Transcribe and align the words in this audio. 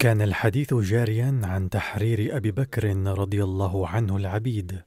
كان 0.00 0.22
الحديث 0.22 0.74
جاريا 0.74 1.40
عن 1.44 1.70
تحرير 1.70 2.36
أبي 2.36 2.50
بكر 2.50 2.96
رضي 3.06 3.44
الله 3.44 3.88
عنه 3.88 4.16
العبيد. 4.16 4.82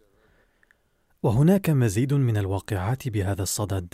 وهناك 1.24 1.70
مزيد 1.70 2.14
من 2.14 2.38
الواقعات 2.38 3.10
بهذا 3.10 3.44
الصدد. 3.44 3.94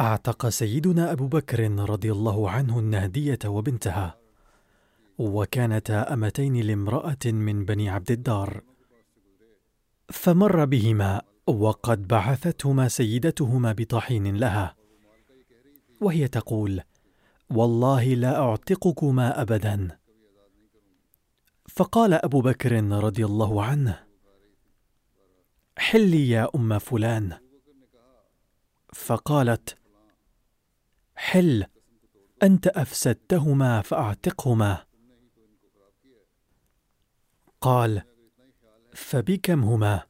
أعتق 0.00 0.48
سيدنا 0.48 1.12
أبو 1.12 1.26
بكر 1.26 1.70
رضي 1.70 2.12
الله 2.12 2.50
عنه 2.50 2.78
النهدية 2.78 3.38
وبنتها. 3.46 4.18
وكانتا 5.18 6.14
أمتين 6.14 6.56
لامرأة 6.56 7.24
من 7.24 7.64
بني 7.64 7.88
عبد 7.88 8.10
الدار. 8.10 8.62
فمر 10.12 10.64
بهما 10.64 11.22
وقد 11.46 12.08
بعثتهما 12.08 12.88
سيدتهما 12.88 13.72
بطحين 13.72 14.36
لها. 14.36 14.77
وهي 16.00 16.28
تقول 16.28 16.82
والله 17.50 18.04
لا 18.14 18.40
أعتقكما 18.40 19.42
ابدا. 19.42 19.98
فقال 21.68 22.14
أبو 22.14 22.40
بكر 22.40 22.84
رضي 22.84 23.24
الله 23.24 23.64
عنه 23.64 24.06
حلي 25.78 26.28
يا 26.28 26.48
أم 26.54 26.78
فلان. 26.78 27.38
فقالت 28.94 29.78
حل 31.16 31.66
أنت 32.42 32.66
أفسدتهما 32.66 33.82
فأعتقهما. 33.82 34.86
قال 37.60 38.02
فبكم 38.94 39.64
هما؟ 39.64 40.02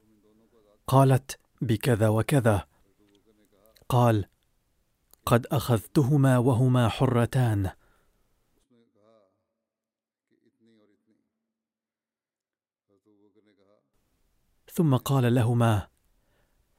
قالت 0.87 1.39
بكذا 1.61 2.09
وكذا. 2.09 2.67
قال 3.89 4.25
قد 5.29 5.47
أخذتهما 5.47 6.39
وهما 6.39 6.89
حرتان. 6.89 7.71
ثم 14.73 14.97
قال 14.97 15.35
لهما 15.35 15.89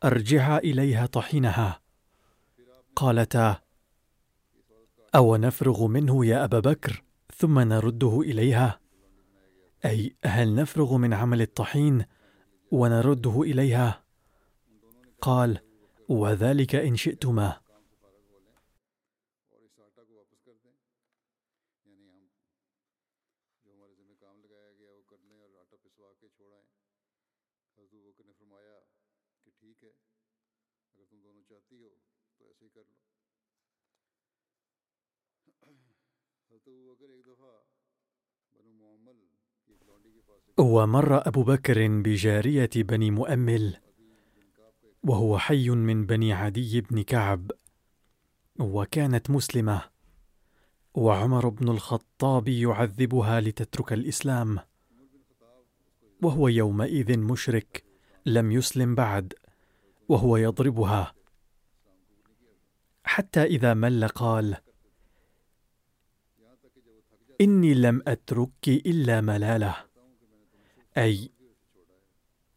ارجعا 0.04 0.58
إليها 0.58 1.06
طحينها. 1.06 1.82
قالتا 2.96 3.62
أو 5.16 5.36
نفرغ 5.36 5.88
منه 5.88 6.26
يا 6.26 6.44
أبا 6.44 6.60
بكر؟ 6.60 7.04
ثم 7.36 7.60
نرده 7.60 8.22
إليها. 8.22 8.80
أي 9.86 10.16
هل 10.26 10.56
نفرغ 10.56 10.98
من 10.98 11.14
عمل 11.14 11.42
الطحين 11.42 12.06
ونرده 12.72 13.42
إليها؟ 13.42 14.04
قال 15.22 15.60
وذلك 16.10 16.76
إن 16.76 16.96
شئتما. 16.96 17.69
ومر 40.59 41.28
أبو 41.28 41.44
بكر 41.44 41.88
بجارية 41.88 42.70
بني 42.75 43.12
مؤمل 43.12 43.78
وهو 45.03 45.38
حي 45.38 45.70
من 45.70 46.06
بني 46.06 46.34
عدي 46.34 46.81
بن 46.81 47.02
كعب 47.02 47.52
وكانت 48.59 49.30
مسلمة 49.30 49.81
وعمر 50.94 51.50
بن 51.50 51.69
الخطاب 51.69 52.48
يعذبها 52.48 53.42
لتترك 53.42 53.94
الإسلام 53.94 54.59
وهو 56.22 56.48
يومئذ 56.48 57.18
مشرك 57.18 57.84
لم 58.25 58.52
يسلم 58.52 58.96
بعد 58.96 59.34
وهو 60.09 60.38
يضربها. 60.38 61.14
حتى 63.03 63.44
إذا 63.44 63.74
مل 63.74 64.08
قال 64.08 64.58
إني 67.42 67.74
لم 67.74 68.02
أتركك 68.08 68.68
إلا 68.68 69.22
ملاله. 69.22 69.88
أي 71.00 71.32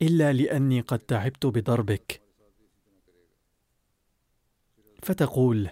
إلا 0.03 0.33
لأني 0.33 0.81
قد 0.81 0.99
تعبت 0.99 1.47
بضربك. 1.47 2.23
فتقول 5.03 5.71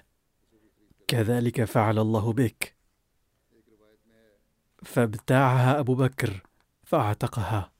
كذلك 1.09 1.65
فعل 1.65 1.99
الله 1.99 2.33
بك. 2.33 2.77
فابتاعها 4.83 5.81
أبو 5.81 5.95
بكر 5.95 6.43
فأعتقها. 6.85 7.73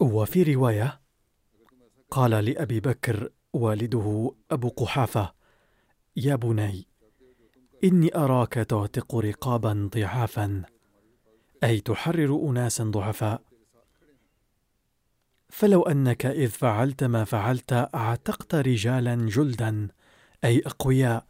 وفي 0.00 0.42
رواية 0.54 1.00
قال 2.10 2.30
لأبي 2.30 2.80
بكر 2.80 3.32
والده 3.52 4.34
أبو 4.50 4.68
قحافة 4.68 5.41
يا 6.16 6.34
بني 6.34 6.86
إني 7.84 8.16
أراك 8.16 8.52
تعتق 8.52 9.16
رقابا 9.16 9.90
ضعافا 9.94 10.62
أي 11.64 11.80
تحرر 11.80 12.50
اناسا 12.50 12.84
ضعفاء. 12.84 13.42
فلو 15.48 15.82
أنك 15.82 16.26
إذ 16.26 16.48
فعلت 16.48 17.04
ما 17.04 17.24
فعلت 17.24 17.72
اعتقت 17.72 18.54
رجالا 18.54 19.14
جلدا 19.14 19.88
أي 20.44 20.62
أقوياء 20.66 21.26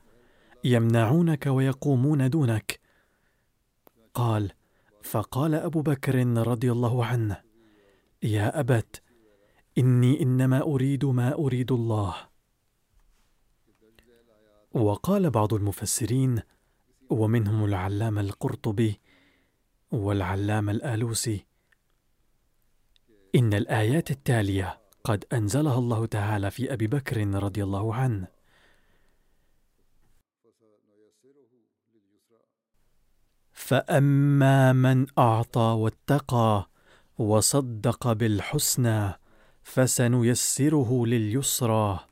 يمنعونك 0.64 1.46
ويقومون 1.46 2.30
دونك. 2.30 2.80
قال 4.14 4.52
فقال 5.02 5.54
أبو 5.54 5.82
بكر 5.82 6.26
رضي 6.26 6.72
الله 6.72 7.04
عنه 7.04 7.40
يا 8.22 8.60
أبت 8.60 9.02
إني 9.78 10.22
إنما 10.22 10.62
أريد 10.62 11.04
ما 11.04 11.34
أريد 11.34 11.72
الله. 11.72 12.31
وقال 14.74 15.30
بعض 15.30 15.54
المفسرين 15.54 16.42
ومنهم 17.10 17.64
العلامة 17.64 18.20
القرطبي 18.20 19.00
والعلامة 19.90 20.72
الآلوسي. 20.72 21.46
إن 23.34 23.54
الآيات 23.54 24.10
التالية 24.10 24.80
قد 25.04 25.24
أنزلها 25.32 25.78
الله 25.78 26.06
تعالى 26.06 26.50
في 26.50 26.72
أبي 26.72 26.86
بكر 26.86 27.26
رضي 27.28 27.62
الله 27.62 27.94
عنه. 27.94 28.26
فأما 33.52 34.72
من 34.72 35.06
أعطى 35.18 35.60
واتقى 35.60 36.68
وصدق 37.18 38.12
بالحسنى 38.12 39.12
فسنيسره 39.62 41.06
لليسرى. 41.06 42.11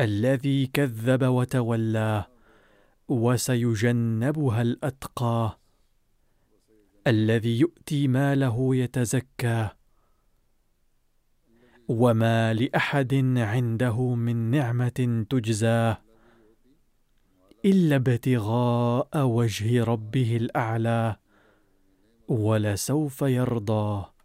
الذي 0.00 0.66
كذب 0.66 1.24
وتولى 1.24 2.24
وسيجنبها 3.08 4.62
الأتقى. 4.62 5.58
الذي 7.06 7.58
يؤتي 7.58 8.08
ماله 8.08 8.76
يتزكى. 8.76 9.68
وما 11.88 12.54
لأحد 12.54 13.14
عنده 13.36 14.14
من 14.14 14.36
نعمة 14.50 15.26
تجزى 15.30 15.96
إلا 17.64 17.96
ابتغاء 17.96 19.26
وجه 19.26 19.84
ربه 19.84 20.36
الأعلى 20.36 21.16
ولسوف 22.28 23.22
يرضى. 23.22 24.15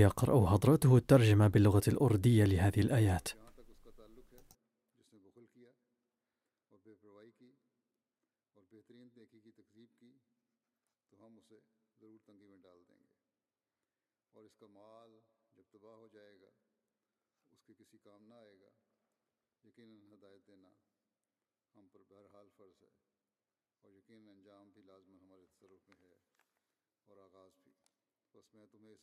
يقرأ 0.00 0.50
حضرته 0.50 0.96
الترجمة 0.96 1.48
باللغة 1.48 1.82
الأردية 1.88 2.44
لهذه 2.44 2.80
الآيات. 2.80 3.28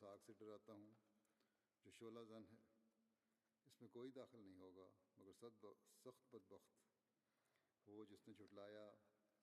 اس 0.02 0.06
آگ 0.06 0.18
سے 0.26 0.34
ڈراتا 0.34 0.74
ہوں، 0.74 0.92
جو 1.84 1.92
شعلہ 2.00 2.20
زن 2.20 2.44
ہے، 2.52 2.58
اس 3.66 3.82
میں 3.82 3.90
کوئی 3.90 4.12
داخل 4.12 4.40
نہیں 4.44 4.60
ہوگا، 4.60 4.90
مگر 5.18 5.66
سخت 6.04 6.36
بدبخت، 6.36 6.80
وہ 7.88 8.06
جس 8.06 8.28
نے 8.28 8.34
جھٹلایا 8.34 8.96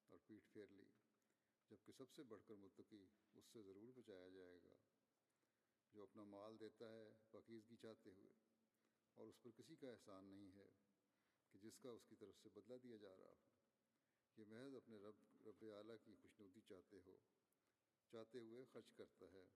اور 0.07 0.19
پیٹھ 0.27 0.53
پھیر 0.53 0.67
لی، 0.67 0.85
جبکہ 1.71 1.93
سب 1.93 2.11
سے 2.11 2.23
بڑھ 2.23 2.43
کر 2.47 2.55
متقی، 2.55 3.07
اس 3.35 3.45
سے 3.53 3.63
ضرور 3.63 3.93
بچایا 3.97 4.29
جائے 4.29 4.59
گا، 4.65 4.75
جو 5.95 6.03
اپنا 6.03 6.25
مال 6.25 6.61
دیتا 6.61 6.89
ہے 6.93 7.15
پاکیزگی 7.31 7.77
چاہتے 7.77 8.11
ہوئے۔ 8.11 8.33
اور 9.15 9.27
اس 9.27 9.43
پر 9.43 9.51
کسی 9.51 9.77
کا 9.77 9.91
احسان 9.91 10.25
نہیں 10.25 10.53
ہے 10.57 10.69
کہ 11.51 11.59
جس 11.59 11.79
کا 11.79 11.91
اس 11.91 12.07
کی 12.09 12.17
طرف 12.17 12.35
سے 12.43 12.49
بدلہ 12.49 12.75
دیا 12.83 12.97
جا 12.97 13.17
رہا 13.17 13.31
ہو۔ 13.31 13.41
یہ 14.37 14.45
محض 14.49 14.75
اپنے 14.75 14.97
رب 14.97 15.47
رب 15.47 15.65
اعلیٰ 15.77 15.97
کی 16.05 16.15
خوشنودی 16.23 16.61
چاہتے 16.61 16.99
ہو، 17.07 17.19
چاہتے 18.13 18.39
ہوئے 18.39 18.65
خرچ 18.73 18.93
کرتا 18.93 19.27
ہے۔ 19.33 19.47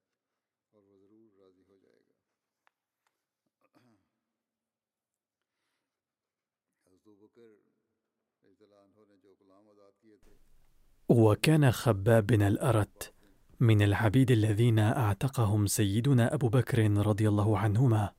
وكان 11.09 11.71
خباب 11.71 12.27
بن 12.27 12.43
الأرت 12.43 13.13
من 13.61 13.83
العبيد 13.83 14.31
الذين 14.31 14.79
أعتقهم 14.79 15.67
سيدنا 15.67 16.35
أبو 16.35 16.49
بكر 16.49 16.91
رضي 16.91 17.29
الله 17.29 17.59
عنهما. 17.59 18.13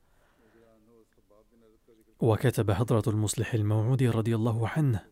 وكتب 2.20 2.70
حضرة 2.70 3.02
المصلح 3.06 3.54
الموعود 3.54 4.02
رضي 4.02 4.34
الله 4.34 4.68
عنه 4.68 5.04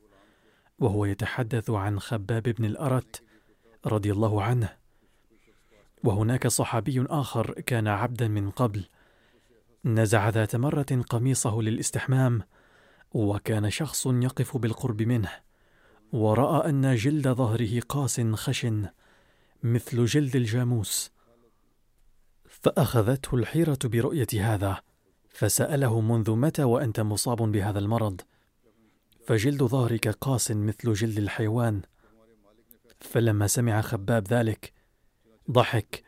وهو 0.79 1.05
يتحدث 1.05 1.71
عن 1.71 2.01
خباب 2.01 2.43
بن 2.43 2.65
الأرت 2.65 3.23
رضي 3.87 4.13
الله 4.13 4.43
عنه. 4.43 4.82
وهناك 6.05 6.47
صحابي 6.47 7.05
آخر 7.11 7.53
كان 7.53 7.89
عبدا 7.89 8.29
من 8.29 8.51
قبل. 8.51 8.85
نزع 9.85 10.29
ذات 10.29 10.57
مرة 10.57 11.03
قميصه 11.09 11.63
للاستحمام 11.63 12.43
وكان 13.13 13.71
شخص 13.71 14.07
يقف 14.07 14.57
بالقرب 14.57 15.03
منه 15.03 15.31
ورأى 16.13 16.69
أن 16.69 16.95
جلد 16.95 17.29
ظهره 17.29 17.81
قاس 17.81 18.21
خشن 18.21 18.89
مثل 19.63 20.05
جلد 20.05 20.37
الجاموس. 20.37 21.11
فأخذته 22.49 23.35
الحيرة 23.35 23.79
برؤية 23.85 24.27
هذا 24.35 24.83
فسأله 25.29 26.01
منذ 26.01 26.31
متى 26.31 26.63
وأنت 26.63 27.01
مصاب 27.01 27.53
بهذا 27.53 27.79
المرض؟ 27.79 28.21
فجلد 29.27 29.63
ظهرك 29.63 30.09
قاس 30.09 30.51
مثل 30.51 30.93
جلد 30.93 31.19
الحيوان. 31.19 31.83
فلما 33.01 33.47
سمع 33.47 33.81
خباب 33.81 34.29
ذلك 34.29 34.82
ضحك 35.53 36.05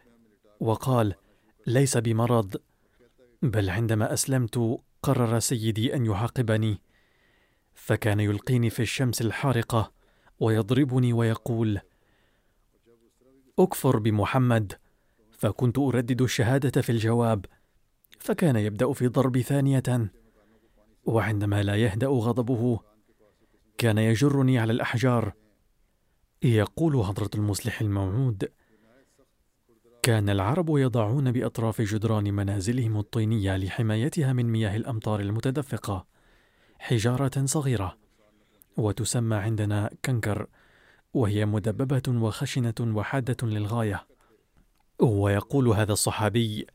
وقال 0.60 1.14
ليس 1.66 1.96
بمرض 1.96 2.56
بل 3.42 3.70
عندما 3.70 4.12
أسلمت 4.12 4.78
قرر 5.02 5.38
سيدي 5.38 5.94
أن 5.94 6.06
يعاقبني 6.06 6.80
فكان 7.74 8.20
يلقيني 8.20 8.70
في 8.70 8.82
الشمس 8.82 9.20
الحارقة 9.20 9.92
ويضربني 10.40 11.12
ويقول 11.12 11.80
أكفر 13.58 13.98
بمحمد 13.98 14.72
فكنت 15.30 15.78
أردد 15.78 16.22
الشهادة 16.22 16.82
في 16.82 16.92
الجواب 16.92 17.46
فكان 18.18 18.56
يبدأ 18.56 18.92
في 18.92 19.08
ضربي 19.08 19.42
ثانية 19.42 20.10
وعندما 21.04 21.62
لا 21.62 21.76
يهدأ 21.76 22.06
غضبه 22.06 22.80
كان 23.78 23.98
يجرني 23.98 24.58
على 24.58 24.72
الأحجار. 24.72 25.32
يقول 26.42 27.04
حضرة 27.04 27.30
المصلح 27.34 27.80
الموعود 27.80 28.48
كان 30.04 30.28
العرب 30.28 30.76
يضعون 30.76 31.32
بأطراف 31.32 31.82
جدران 31.82 32.34
منازلهم 32.34 32.96
الطينية 32.96 33.56
لحمايتها 33.56 34.32
من 34.32 34.52
مياه 34.52 34.76
الأمطار 34.76 35.20
المتدفقة 35.20 36.06
حجارة 36.78 37.44
صغيرة 37.44 37.96
وتسمى 38.76 39.36
عندنا 39.36 39.90
كنكر 40.04 40.46
وهي 41.14 41.46
مدببة 41.46 42.02
وخشنة 42.08 42.74
وحادة 42.80 43.36
للغاية. 43.48 44.06
ويقول 44.98 45.68
هذا 45.68 45.92
الصحابي 45.92 46.66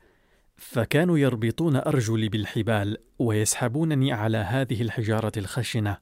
فكانوا 0.58 1.18
يربطون 1.18 1.76
أرجلي 1.76 2.30
بالحبال 2.30 2.98
ويسحبونني 3.20 4.14
على 4.14 4.38
هذه 4.38 4.82
الحجارة 4.82 5.32
الخشنة 5.38 5.98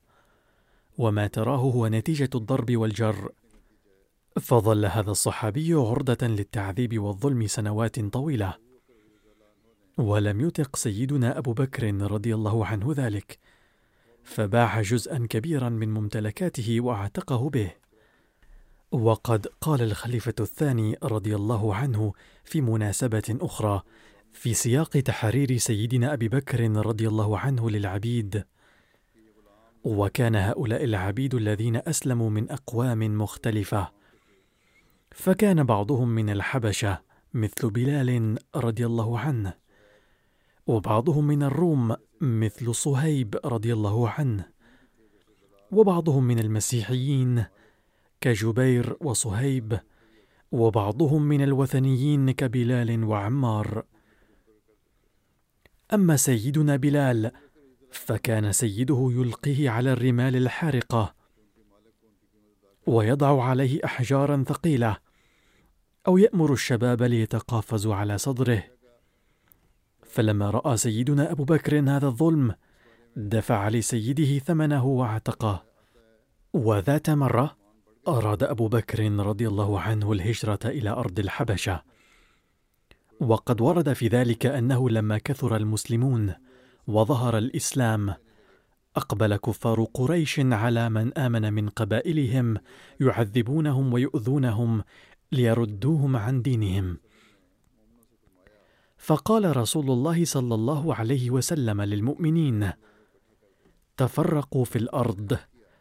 وما 0.98 1.28
تراه 1.28 1.58
هو 1.58 1.88
نتيجة 1.88 2.30
الضرب 2.36 2.78
والجر 2.78 3.32
فظل 4.40 4.86
هذا 4.86 5.12
الصحابي 5.12 5.74
عرضة 5.74 6.28
للتعذيب 6.28 7.00
والظلم 7.00 7.48
سنوات 7.48 8.00
طويلة. 8.00 8.54
ولم 9.98 10.42
يطق 10.42 10.76
سيدنا 10.76 11.38
أبو 11.38 11.54
بكر 11.54 11.94
رضي 12.12 12.36
الله 12.36 12.66
عنه 12.66 12.94
ذلك 12.98 13.40
فباع 14.24 14.82
جزءا 14.82 15.28
كبيرا 15.30 15.70
من 15.70 15.94
ممتلكاته 15.94 16.82
وأعتقه 16.82 17.50
به. 17.50 17.72
وقد 18.92 19.48
قال 19.62 19.82
الخليفة 19.82 20.34
الثاني 20.40 20.98
رضي 21.04 21.36
الله 21.36 21.76
عنه 21.76 22.14
في 22.44 22.62
مناسبة 22.62 23.38
أخرى 23.42 23.82
في 24.34 24.54
سياق 24.54 24.90
تحرير 24.90 25.58
سيدنا 25.58 26.14
أبي 26.14 26.28
بكر 26.28 26.72
رضي 26.72 27.08
الله 27.08 27.40
عنه 27.40 27.70
للعبيد. 27.70 28.44
وكان 29.84 30.36
هؤلاء 30.36 30.84
العبيد 30.84 31.36
الذين 31.36 31.76
أسلموا 31.76 32.30
من 32.30 32.52
أقوام 32.52 33.18
مختلفة. 33.18 33.97
فكان 35.18 35.64
بعضهم 35.64 36.10
من 36.10 36.30
الحبشة 36.30 37.02
مثل 37.34 37.70
بلال 37.70 38.40
رضي 38.56 38.86
الله 38.86 39.20
عنه 39.20 39.54
وبعضهم 40.68 41.28
من 41.28 41.44
الروم 41.44 41.96
مثل 42.22 42.76
صهيب 42.76 43.36
رضي 43.46 43.74
الله 43.74 44.10
عنه 44.10 44.46
وبعضهم 45.72 46.24
من 46.24 46.40
المسيحيين 46.40 47.46
كجبير 48.22 48.98
وصهيب 49.02 49.80
وبعضهم 50.52 51.22
من 51.22 51.42
الوثنيين 51.42 52.32
كبلال 52.32 53.04
وعمار. 53.04 53.86
أما 55.94 56.16
سيدنا 56.16 56.76
بلال 56.76 57.32
فكان 57.92 58.52
سيده 58.52 59.10
يلقيه 59.12 59.70
على 59.70 59.92
الرمال 59.94 60.36
الحارقة 60.36 61.16
ويضع 62.88 63.44
عليه 63.44 63.80
أحجارا 63.86 64.44
ثقيلة 64.48 65.07
أو 66.08 66.18
يأمر 66.18 66.54
الشباب 66.54 67.04
ليتقافزوا 67.04 67.96
على 67.96 68.18
صدره. 68.18 68.64
فلما 70.04 70.50
رأى 70.50 70.78
سيدنا 70.78 71.32
أبو 71.32 71.44
بكر 71.44 71.80
هذا 71.80 72.08
الظلم 72.08 72.56
دفع 73.16 73.70
لسيده 73.70 74.40
ثمنه 74.40 74.86
واعتقه. 74.86 75.64
وذات 76.54 77.10
مرة 77.10 77.58
أراد 78.08 78.44
أبو 78.44 78.68
بكر 78.68 79.12
رضي 79.12 79.48
الله 79.48 79.80
عنه 79.80 80.12
الهجرة 80.12 80.60
إلى 80.66 80.90
أرض 80.90 81.20
الحبشة. 81.20 81.84
وقد 83.20 83.62
ورد 83.62 83.94
في 83.94 84.08
ذلك 84.08 84.46
أنه 84.46 84.90
لما 84.90 85.18
كثر 85.18 85.56
المسلمون 85.56 86.34
وظهر 86.88 87.38
الإسلام 87.38 88.14
أقبل 88.96 89.36
كفار 89.36 89.84
قريش 89.94 90.40
على 90.40 90.90
من 90.90 91.18
آمن 91.18 91.54
من 91.54 91.70
قبائلهم 91.70 92.58
يعذبونهم 93.00 93.94
ويؤذونهم 93.94 94.84
ليردوهم 95.32 96.16
عن 96.16 96.42
دينهم. 96.42 96.98
فقال 98.98 99.58
رسول 99.58 99.92
الله 99.92 100.26
صلى 100.26 100.56
الله 100.56 100.96
عليه 100.96 101.32
وسلم 101.32 101.82
للمؤمنين 101.82 102.72
تفرقوا 103.98 104.66
في 104.66 104.76
الأرض 104.76 105.38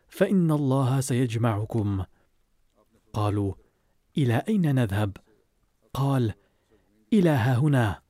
فإن 0.08 0.50
الله 0.50 1.00
سيجمعكم. 1.00 2.04
قالوا 3.12 3.54
إلى 4.18 4.42
أين 4.48 4.74
نذهب؟ 4.74 5.16
قال 5.94 6.34
إلى 7.12 7.30
ها 7.30 7.56
هنا. 7.56 8.00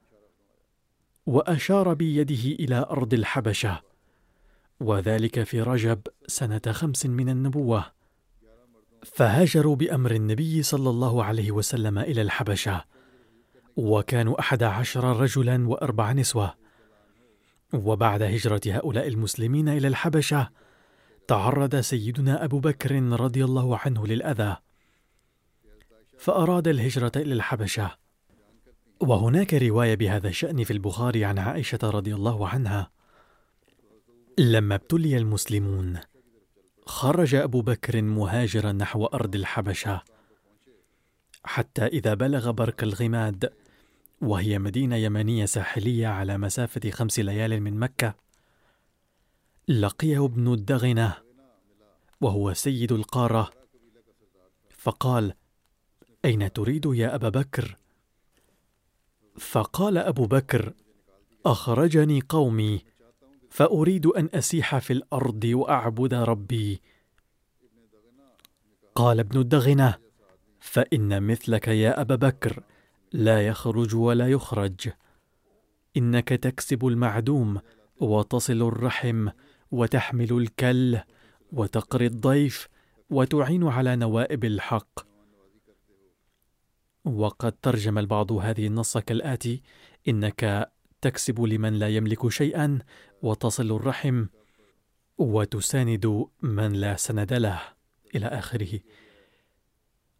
وأشار 1.26 1.94
بيده 1.94 2.54
إلى 2.64 2.86
أرض 2.90 3.14
الحبشة 3.14 3.82
وذلك 4.80 5.42
في 5.42 5.62
رجب 5.62 6.00
سنة 6.26 6.60
خمس 6.70 7.06
من 7.06 7.28
النبوة. 7.28 7.95
فهاجروا 9.12 9.76
بأمر 9.76 10.10
النبي 10.10 10.62
صلى 10.62 10.90
الله 10.90 11.24
عليه 11.24 11.50
وسلم 11.50 11.98
إلى 11.98 12.22
الحبشة 12.22 12.84
وكانوا 13.76 14.40
أحد 14.40 14.62
عشر 14.62 15.20
رجلا 15.20 15.68
وأربع 15.68 16.12
نسوة. 16.12 16.54
وبعد 17.72 18.22
هجرة 18.22 18.60
هؤلاء 18.66 19.08
المسلمين 19.08 19.68
إلى 19.68 19.88
الحبشة 19.88 20.50
تعرض 21.28 21.76
سيدنا 21.76 22.44
أبو 22.44 22.58
بكر 22.58 23.02
رضي 23.02 23.44
الله 23.44 23.78
عنه 23.78 24.06
للأذى. 24.06 24.56
فأراد 26.18 26.68
الهجرة 26.68 27.12
إلى 27.16 27.34
الحبشة. 27.34 27.96
وهناك 29.00 29.54
رواية 29.54 29.94
بهذا 29.94 30.28
الشأن 30.28 30.64
في 30.64 30.72
البخاري 30.72 31.24
عن 31.24 31.38
عائشة 31.38 31.78
رضي 31.82 32.14
الله 32.14 32.48
عنها. 32.48 32.90
لما 34.38 34.74
ابتلي 34.74 35.16
المسلمون 35.16 36.00
خرج 36.86 37.34
أبو 37.34 37.60
بكر 37.60 38.02
مهاجرا 38.02 38.72
نحو 38.72 39.06
أرض 39.06 39.34
الحبشة. 39.34 40.02
حتى 41.44 41.86
إذا 41.86 42.14
بلغ 42.14 42.50
برك 42.50 42.82
الغماد 42.82 43.52
وهي 44.20 44.58
مدينة 44.58 44.96
يمنية 44.96 45.44
ساحلية 45.44 46.06
على 46.06 46.38
مسافة 46.38 46.90
خمس 46.90 47.18
ليال 47.18 47.60
من 47.60 47.78
مكة 47.78 48.14
لقيه 49.68 50.24
ابن 50.24 50.52
الدغنة 50.52 51.14
وهو 52.20 52.52
سيد 52.52 52.92
القارة. 52.92 53.50
فقال 54.70 55.34
أين 56.24 56.52
تريد 56.52 56.86
يا 56.86 57.14
أبا 57.14 57.28
بكر؟ 57.28 57.76
فقال 59.38 59.98
أبو 59.98 60.26
بكر 60.26 60.72
أخرجني 61.46 62.22
قومي 62.28 62.84
فأريد 63.56 64.06
أن 64.06 64.28
أسيح 64.34 64.78
في 64.78 64.92
الأرض 64.92 65.44
وأعبد 65.44 66.14
ربي. 66.14 66.80
قال 68.94 69.20
ابن 69.20 69.40
الدغنة 69.40 69.94
فإن 70.60 71.22
مثلك 71.22 71.68
يا 71.68 72.00
أبا 72.00 72.14
بكر 72.14 72.62
لا 73.12 73.46
يخرج 73.46 73.94
ولا 73.94 74.28
يخرج. 74.28 74.90
إنك 75.96 76.28
تكسب 76.28 76.86
المعدوم 76.86 77.60
وتصل 78.00 78.62
الرحم 78.62 79.28
وتحمل 79.70 80.32
الكل 80.32 80.98
وتقري 81.52 82.06
الضيف 82.06 82.68
وتعين 83.10 83.68
على 83.68 83.96
نوائب 83.96 84.44
الحق. 84.44 85.00
وقد 87.04 87.52
ترجم 87.52 87.98
البعض 87.98 88.32
هذه 88.32 88.66
النص 88.66 88.98
كالآتي: 88.98 89.62
إنك 90.08 90.72
تكسب 91.06 91.40
لمن 91.40 91.72
لا 91.72 91.88
يملك 91.88 92.28
شيئا 92.28 92.78
وتصل 93.22 93.72
الرحم 93.72 94.26
وتساند 95.18 96.26
من 96.42 96.72
لا 96.72 96.96
سند 96.96 97.32
له 97.32 97.60
إلى 98.14 98.26
آخره. 98.26 98.80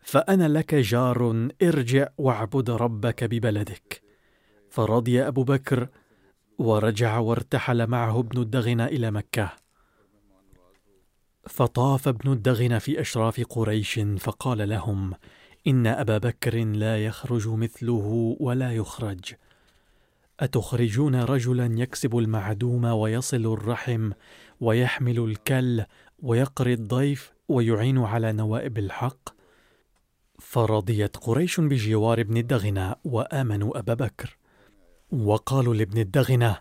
فأنا 0.01 0.49
لك 0.49 0.75
جار 0.75 1.49
ارجع 1.63 2.09
واعبد 2.19 2.71
ربك 2.71 3.25
ببلدك. 3.25 4.03
فرضي 4.71 5.23
أبو 5.23 5.45
بكر 5.45 5.89
ورجع 6.59 7.19
وارتحل 7.19 7.87
معه 7.87 8.21
ابن 8.21 8.41
الدغنة 8.41 8.85
إلى 8.85 9.11
مكة. 9.11 9.53
فطاف 11.49 12.09
ابن 12.09 12.33
الدغنة 12.33 12.79
في 12.79 13.01
أشراف 13.01 13.41
قريش 13.41 14.01
فقال 14.19 14.69
لهم: 14.69 15.15
إن 15.67 15.87
أبا 15.87 16.19
بكر 16.19 16.65
لا 16.65 17.05
يخرج 17.05 17.49
مثله 17.49 18.37
ولا 18.41 18.73
يخرج 18.73 19.35
أتخرجون 20.41 21.15
رجلا 21.15 21.81
يكسب 21.81 22.19
المعدوم 22.19 22.85
ويصل 22.85 23.53
الرحم 23.53 24.11
ويحمل 24.61 25.19
الكل 25.19 25.85
ويقري 26.19 26.73
الضيف 26.73 27.33
ويعين 27.49 27.99
على 27.99 28.33
نوائب 28.33 28.79
الحق؟ 28.79 29.29
فرضيت 30.39 31.17
قريش 31.17 31.61
بجوار 31.61 32.21
ابن 32.21 32.37
الدغنة 32.37 32.95
وآمنوا 33.05 33.79
أبا 33.79 33.95
بكر. 33.95 34.37
وقالوا 35.13 35.75
لابن 35.75 36.01
الدغنة 36.01 36.59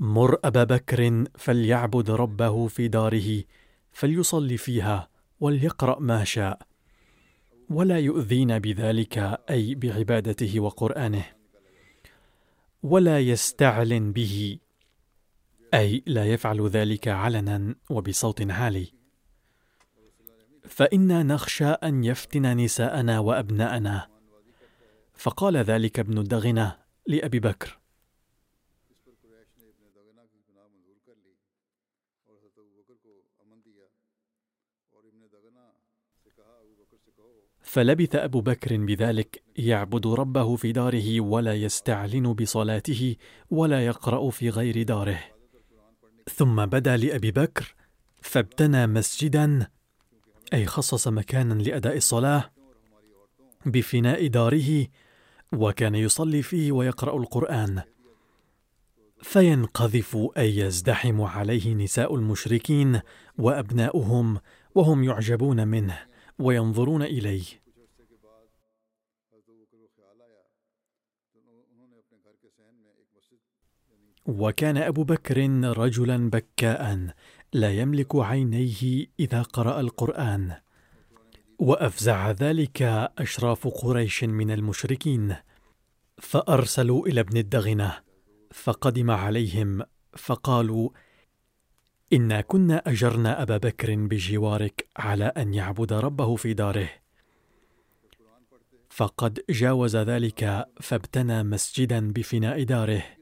مر 0.00 0.38
أبا 0.44 0.64
بكر 0.64 1.24
فليعبد 1.38 2.10
ربه 2.10 2.66
في 2.66 2.88
داره 2.88 3.42
فليصلي 3.92 4.56
فيها 4.56 5.08
وليقرأ 5.40 6.00
ما 6.00 6.24
شاء 6.24 6.62
ولا 7.70 7.98
يؤذينا 7.98 8.58
بذلك 8.58 9.18
أي 9.50 9.74
بعبادته 9.74 10.60
وقرآنه. 10.60 11.39
ولا 12.82 13.20
يستعلن 13.20 14.12
به. 14.12 14.58
أي 15.74 16.02
لا 16.06 16.24
يفعل 16.26 16.68
ذلك 16.68 17.08
علنا 17.08 17.74
وبصوت 17.90 18.50
عالي. 18.50 18.92
فإنا 20.68 21.22
نخشى 21.22 21.66
أن 21.66 22.04
يفتن 22.04 22.56
نساءنا 22.56 23.18
وأبناءنا. 23.18 24.08
فقال 25.14 25.56
ذلك 25.56 25.98
ابن 25.98 26.18
الدغنة 26.18 26.76
لأبي 27.06 27.40
بكر. 27.40 27.79
فلبث 37.70 38.16
أبو 38.16 38.40
بكر 38.40 38.76
بذلك 38.76 39.42
يعبد 39.56 40.06
ربه 40.06 40.56
في 40.56 40.72
داره 40.72 41.20
ولا 41.20 41.54
يستعلن 41.54 42.32
بصلاته 42.32 43.16
ولا 43.50 43.86
يقرأ 43.86 44.30
في 44.30 44.50
غير 44.50 44.82
داره. 44.82 45.18
ثم 46.34 46.66
بدا 46.66 46.96
لأبي 46.96 47.30
بكر 47.30 47.74
فابتنى 48.22 48.86
مسجدا 48.86 49.66
أي 50.52 50.66
خصص 50.66 51.08
مكانا 51.08 51.54
لأداء 51.54 51.96
الصلاة 51.96 52.50
بفناء 53.66 54.26
داره 54.26 54.86
وكان 55.52 55.94
يصلي 55.94 56.42
فيه 56.42 56.72
ويقرأ 56.72 57.16
القرآن. 57.16 57.82
فينقذف 59.22 60.18
أي 60.38 60.56
يزدحم 60.56 61.20
عليه 61.20 61.74
نساء 61.74 62.14
المشركين 62.14 63.00
وأبناؤهم 63.38 64.40
وهم 64.74 65.04
يعجبون 65.04 65.68
منه 65.68 65.98
وينظرون 66.38 67.02
إليه. 67.02 67.59
وكان 74.30 74.76
أبو 74.76 75.04
بكر 75.04 75.50
رجلا 75.78 76.30
بكاء 76.30 77.14
لا 77.52 77.70
يملك 77.70 78.16
عينيه 78.16 79.06
إذا 79.20 79.42
قرأ 79.42 79.80
القرآن. 79.80 80.54
وأفزع 81.58 82.30
ذلك 82.30 82.82
أشراف 83.18 83.68
قريش 83.68 84.24
من 84.24 84.50
المشركين. 84.50 85.36
فأرسلوا 86.18 87.06
إلى 87.06 87.20
ابن 87.20 87.36
الدغنة 87.36 87.98
فقدم 88.50 89.10
عليهم 89.10 89.82
فقالوا 90.16 90.90
إنا 92.12 92.40
كنا 92.40 92.82
أجرنا 92.86 93.42
أبا 93.42 93.56
بكر 93.56 93.94
بجوارك 93.94 94.88
على 94.96 95.24
أن 95.24 95.54
يعبد 95.54 95.92
ربه 95.92 96.36
في 96.36 96.54
داره. 96.54 96.88
فقد 98.88 99.40
جاوز 99.50 99.96
ذلك 99.96 100.66
فابتنى 100.80 101.42
مسجدا 101.42 102.12
بفناء 102.12 102.62
داره. 102.62 103.19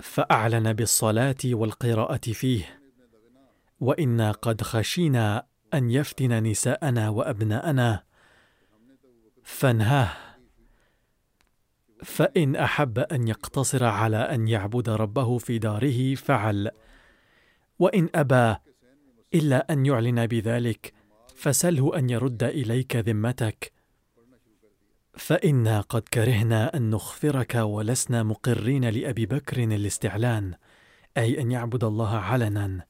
فأعلن 0.00 0.72
بالصلاة 0.72 1.36
والقراءة 1.44 2.32
فيه. 2.32 2.80
وإنا 3.80 4.32
قد 4.32 4.62
خشينا 4.62 5.46
أن 5.74 5.90
يفتن 5.90 6.42
نساءنا 6.42 7.08
وأبناءنا. 7.08 8.02
فانهاه. 9.44 10.10
فإن 12.02 12.56
أحب 12.56 12.98
أن 12.98 13.28
يقتصر 13.28 13.84
على 13.84 14.16
أن 14.16 14.48
يعبد 14.48 14.88
ربه 14.88 15.38
في 15.38 15.58
داره 15.58 16.14
فعل. 16.14 16.70
وإن 17.78 18.08
أبى 18.14 18.56
إلا 19.34 19.72
أن 19.72 19.86
يعلن 19.86 20.26
بذلك 20.26 20.92
فسله 21.36 21.98
أن 21.98 22.10
يرد 22.10 22.42
إليك 22.42 22.96
ذمتك. 22.96 23.77
فإنا 25.18 25.80
قد 25.80 26.02
كرهنا 26.02 26.76
أن 26.76 26.90
نخفرك 26.90 27.54
ولسنا 27.54 28.22
مقرين 28.22 28.84
لأبي 28.88 29.26
بكر 29.26 29.62
الاستعلان 29.64 30.54
أي 31.16 31.40
أن 31.40 31.50
يعبد 31.50 31.84
الله 31.84 32.16
علنا. 32.16 32.86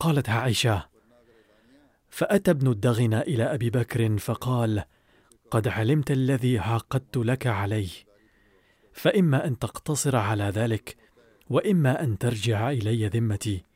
قالت 0.00 0.28
عائشة 0.28 0.88
فأتى 2.08 2.50
ابن 2.50 2.70
الدغن 2.70 3.14
إلى 3.14 3.54
أبي 3.54 3.70
بكر 3.70 4.18
فقال 4.18 4.84
قد 5.50 5.68
علمت 5.68 6.10
الذي 6.10 6.58
عقدت 6.58 7.16
لك 7.16 7.46
عليه. 7.46 7.90
فإما 8.92 9.46
أن 9.46 9.58
تقتصر 9.58 10.16
على 10.16 10.44
ذلك 10.44 10.96
وإما 11.50 12.02
أن 12.02 12.18
ترجع 12.18 12.70
إلي 12.70 13.06
ذمتي. 13.08 13.69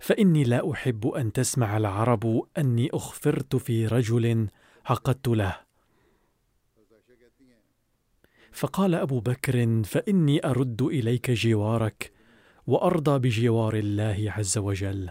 فإني 0.00 0.44
لا 0.44 0.72
أحب 0.72 1.06
أن 1.06 1.32
تسمع 1.32 1.76
العرب 1.76 2.42
أني 2.58 2.88
أخفرت 2.92 3.56
في 3.56 3.86
رجل 3.86 4.48
عقدت 4.86 5.28
له. 5.28 5.60
فقال 8.52 8.94
أبو 8.94 9.20
بكر 9.20 9.82
فإني 9.82 10.46
أرد 10.46 10.82
إليك 10.82 11.30
جوارك 11.30 12.12
وأرضى 12.66 13.18
بجوار 13.18 13.74
الله 13.74 14.32
عز 14.36 14.58
وجل. 14.58 15.10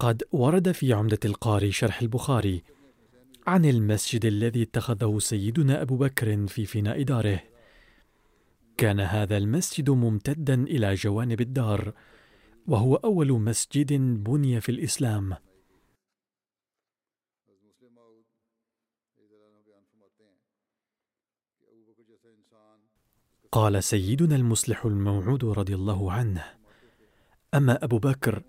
قد 0.00 0.22
ورد 0.32 0.72
في 0.72 0.92
عمدة 0.92 1.18
القاري 1.24 1.72
شرح 1.72 2.00
البخاري 2.02 2.62
عن 3.46 3.64
المسجد 3.64 4.24
الذي 4.24 4.62
اتخذه 4.62 5.18
سيدنا 5.18 5.82
أبو 5.82 5.96
بكر 5.96 6.46
في 6.46 6.66
فناء 6.66 7.02
داره. 7.02 7.42
كان 8.76 9.00
هذا 9.00 9.36
المسجد 9.36 9.90
ممتدا 9.90 10.54
إلى 10.54 10.94
جوانب 10.94 11.40
الدار 11.40 11.92
وهو 12.66 12.94
أول 12.94 13.32
مسجد 13.32 13.92
بني 14.24 14.60
في 14.60 14.68
الإسلام. 14.68 15.36
قال 23.52 23.84
سيدنا 23.84 24.36
المصلح 24.36 24.84
الموعود 24.84 25.44
رضي 25.44 25.74
الله 25.74 26.12
عنه 26.12 26.44
أما 27.54 27.84
أبو 27.84 27.98
بكر 27.98 28.42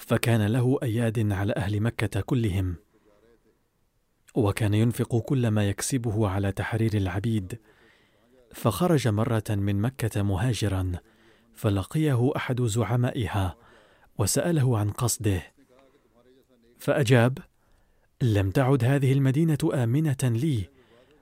فكان 0.00 0.46
له 0.46 0.78
أياد 0.82 1.32
على 1.32 1.52
أهل 1.56 1.80
مكة 1.80 2.20
كلهم. 2.20 2.76
وكان 4.34 4.74
ينفق 4.74 5.18
كل 5.18 5.48
ما 5.48 5.68
يكسبه 5.68 6.28
على 6.28 6.52
تحرير 6.52 6.94
العبيد. 6.94 7.60
فخرج 8.54 9.08
مرة 9.08 9.44
من 9.48 9.80
مكة 9.80 10.22
مهاجرا 10.22 10.92
فلقيه 11.54 12.32
أحد 12.36 12.62
زعمائها 12.62 13.56
وسأله 14.18 14.78
عن 14.78 14.90
قصده. 14.90 15.42
فأجاب 16.78 17.38
لم 18.22 18.50
تعد 18.50 18.84
هذه 18.84 19.12
المدينة 19.12 19.58
آمنة 19.74 20.16
لي 20.22 20.68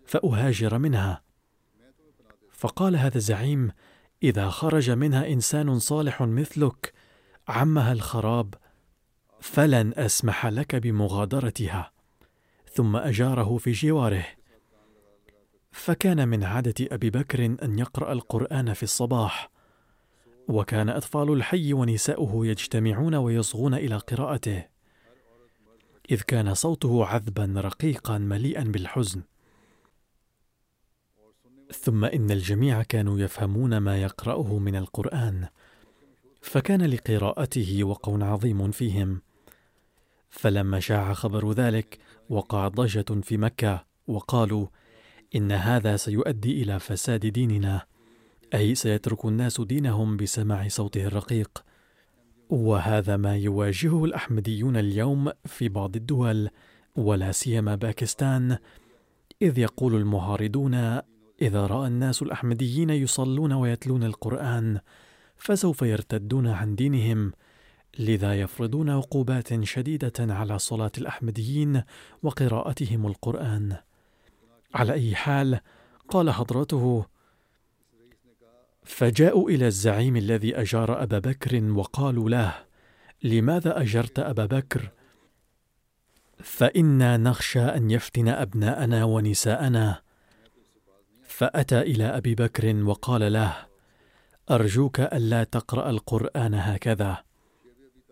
فأهاجر 0.07 0.79
منها. 0.79 1.23
فقال 2.53 2.97
هذا 2.97 3.17
الزعيم 3.17 3.71
إذا 4.23 4.49
خرج 4.49 4.91
منها 4.91 5.29
إنسان 5.29 5.79
صالح 5.79 6.23
مثلك 6.23 6.93
عمها 7.49 7.93
الخراب 7.93 8.55
فلن 9.41 9.93
أسمح 9.97 10.47
لك 10.47 10.77
بمغادرتها. 10.77 11.93
ثم 12.73 12.97
أجاره 12.97 13.57
في 13.57 13.73
جواره. 13.73 14.27
فكان 15.71 16.29
من 16.29 16.45
عادة 16.45 16.75
أبي 16.81 17.11
بكر 17.11 17.45
أن 17.45 17.79
يقرأ 17.79 18.13
القرآن 18.13 18.73
في 18.73 18.83
الصباح. 18.83 19.51
وكان 20.49 20.89
أطفال 20.89 21.33
الحي 21.33 21.73
ونساؤه 21.73 22.47
يجتمعون 22.47 23.15
ويصغون 23.15 23.75
إلى 23.75 23.97
قراءته. 23.97 24.65
إذ 26.11 26.21
كان 26.21 26.55
صوته 26.55 27.07
عذبا 27.07 27.55
رقيقا 27.57 28.19
مليئا 28.19 28.65
بالحزن. 28.65 29.23
ثم 31.73 32.05
إن 32.05 32.31
الجميع 32.31 32.83
كانوا 32.83 33.19
يفهمون 33.19 33.79
ما 33.79 34.03
يقرأه 34.03 34.59
من 34.59 34.77
القرآن. 34.77 35.49
فكان 36.41 36.83
لقراءته 36.83 37.85
وقع 37.85 38.25
عظيم 38.25 38.71
فيهم. 38.71 39.21
فلما 40.31 40.81
شاع 40.81 41.13
خبر 41.13 41.53
ذلك 41.53 41.99
وقع 42.29 42.69
ضجة 42.69 43.21
في 43.23 43.37
مكة 43.37 43.85
وقالوا 44.07 44.67
إن 45.37 45.53
هذا 45.53 45.97
سيؤدي 45.97 46.63
إلى 46.63 46.81
فساد 46.81 47.27
ديننا 47.27 47.87
أي 48.55 48.75
سيترك 48.75 49.25
الناس 49.25 49.61
دينهم 49.61 50.17
بسماع 50.17 50.69
صوته 50.69 51.05
الرقيق. 51.05 51.65
وهذا 52.51 53.17
ما 53.17 53.37
يواجهه 53.37 54.05
الأحمديون 54.05 54.77
اليوم 54.77 55.31
في 55.45 55.69
بعض 55.69 55.97
الدول 55.97 56.49
ولا 56.97 57.33
سيما 57.33 57.75
باكستان 57.75 58.59
إذ 59.43 59.59
يقول 59.59 59.95
المعارضون 59.95 60.75
إذا 61.43 61.67
رأى 61.67 61.87
الناس 61.87 62.23
الأحمديين 62.23 62.91
يصلون 62.91 63.53
ويتلون 63.53 64.05
القرآن 64.05 64.81
فسوف 65.37 65.83
يرتدون 65.83 66.47
عن 66.47 66.75
دينهم 66.75 67.33
لذا 67.99 68.41
يفرضون 68.41 68.91
عقوبات 68.91 69.65
شديدة 69.65 70.13
على 70.19 70.59
صلاة 70.59 70.93
الأحمديين 70.99 71.83
وقراءتهم 72.23 73.07
القرآن. 73.07 73.77
على 74.75 74.93
أي 74.93 75.15
حال 75.15 75.61
قال 76.09 76.31
حضرته 76.31 77.07
فجاءوا 78.85 79.51
إلى 79.51 79.67
الزعيم 79.67 80.17
الذي 80.17 80.61
أجار 80.61 81.03
أبا 81.03 81.19
بكر 81.19 81.65
وقالوا 81.65 82.31
له 82.31 82.55
لماذا 83.23 83.81
أجرت 83.81 84.19
أبا 84.19 84.47
بكر؟ 84.47 84.91
فإنا 86.43 87.17
نخشى 87.17 87.61
أن 87.61 87.91
يفتن 87.91 88.29
أبناءنا 88.29 89.05
ونساءنا. 89.05 90.03
فأتى 91.23 91.81
إلى 91.81 92.05
أبي 92.05 92.35
بكر 92.35 92.85
وقال 92.85 93.33
له 93.33 93.57
أرجوك 94.51 95.01
ألا 95.01 95.45
تقرأ 95.45 95.91
القرآن 95.91 96.55
هكذا. 96.55 97.28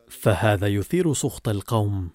فهذا 0.09 0.66
يثير 0.66 1.12
سخط 1.12 1.49
القوم. 1.49 2.11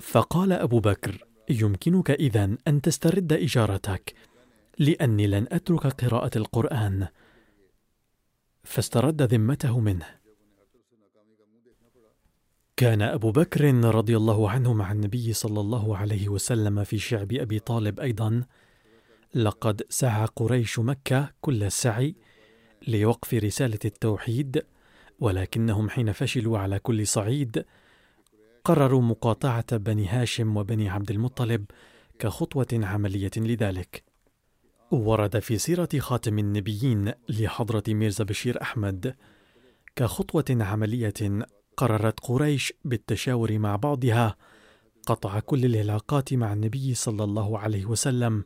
فقال 0.00 0.52
أبو 0.52 0.80
بكر 0.80 1.24
يمكنك 1.50 2.10
اذا 2.10 2.56
أن 2.68 2.80
تسترد 2.80 3.32
إجارتك 3.32 4.14
لأني 4.78 5.26
لن 5.26 5.46
أترك 5.52 5.86
قراءة 5.86 6.38
القرآن. 6.38 7.08
فاسترد 8.64 9.22
ذمته 9.22 9.80
منه. 9.80 10.06
كان 12.76 13.02
أبو 13.02 13.30
بكر 13.30 13.74
رضي 13.74 14.16
الله 14.16 14.50
عنه 14.50 14.72
مع 14.72 14.92
النبي 14.92 15.32
صلى 15.32 15.60
الله 15.60 15.96
عليه 15.96 16.28
وسلم 16.28 16.84
في 16.84 16.98
شعب 16.98 17.32
أبي 17.32 17.58
طالب 17.58 18.00
أيضا. 18.00 18.44
لقد 19.34 19.82
سعى 19.88 20.26
قريش 20.36 20.78
مكة 20.78 21.34
كل 21.40 21.64
السعي 21.64 22.14
لوقف 22.88 23.34
رسالة 23.34 23.78
التوحيد 23.84 24.62
ولكنهم 25.18 25.90
حين 25.90 26.12
فشلوا 26.12 26.58
على 26.58 26.78
كل 26.78 27.06
صعيد 27.06 27.64
قرروا 28.64 29.02
مقاطعة 29.02 29.76
بني 29.76 30.08
هاشم 30.08 30.56
وبني 30.56 30.88
عبد 30.88 31.10
المطلب 31.10 31.64
كخطوة 32.18 32.66
عملية 32.72 33.30
لذلك. 33.36 34.04
ورد 34.90 35.38
في 35.38 35.58
سيرة 35.58 35.88
خاتم 35.98 36.38
النبيين 36.38 37.12
لحضرة 37.28 37.82
ميرزا 37.88 38.24
بشير 38.24 38.62
أحمد 38.62 39.14
كخطوة 39.96 40.44
عملية 40.50 41.46
قررت 41.76 42.20
قريش 42.20 42.72
بالتشاور 42.84 43.58
مع 43.58 43.76
بعضها 43.76 44.36
قطع 45.06 45.40
كل 45.40 45.64
العلاقات 45.64 46.34
مع 46.34 46.52
النبي 46.52 46.94
صلى 46.94 47.24
الله 47.24 47.58
عليه 47.58 47.86
وسلم 47.86 48.44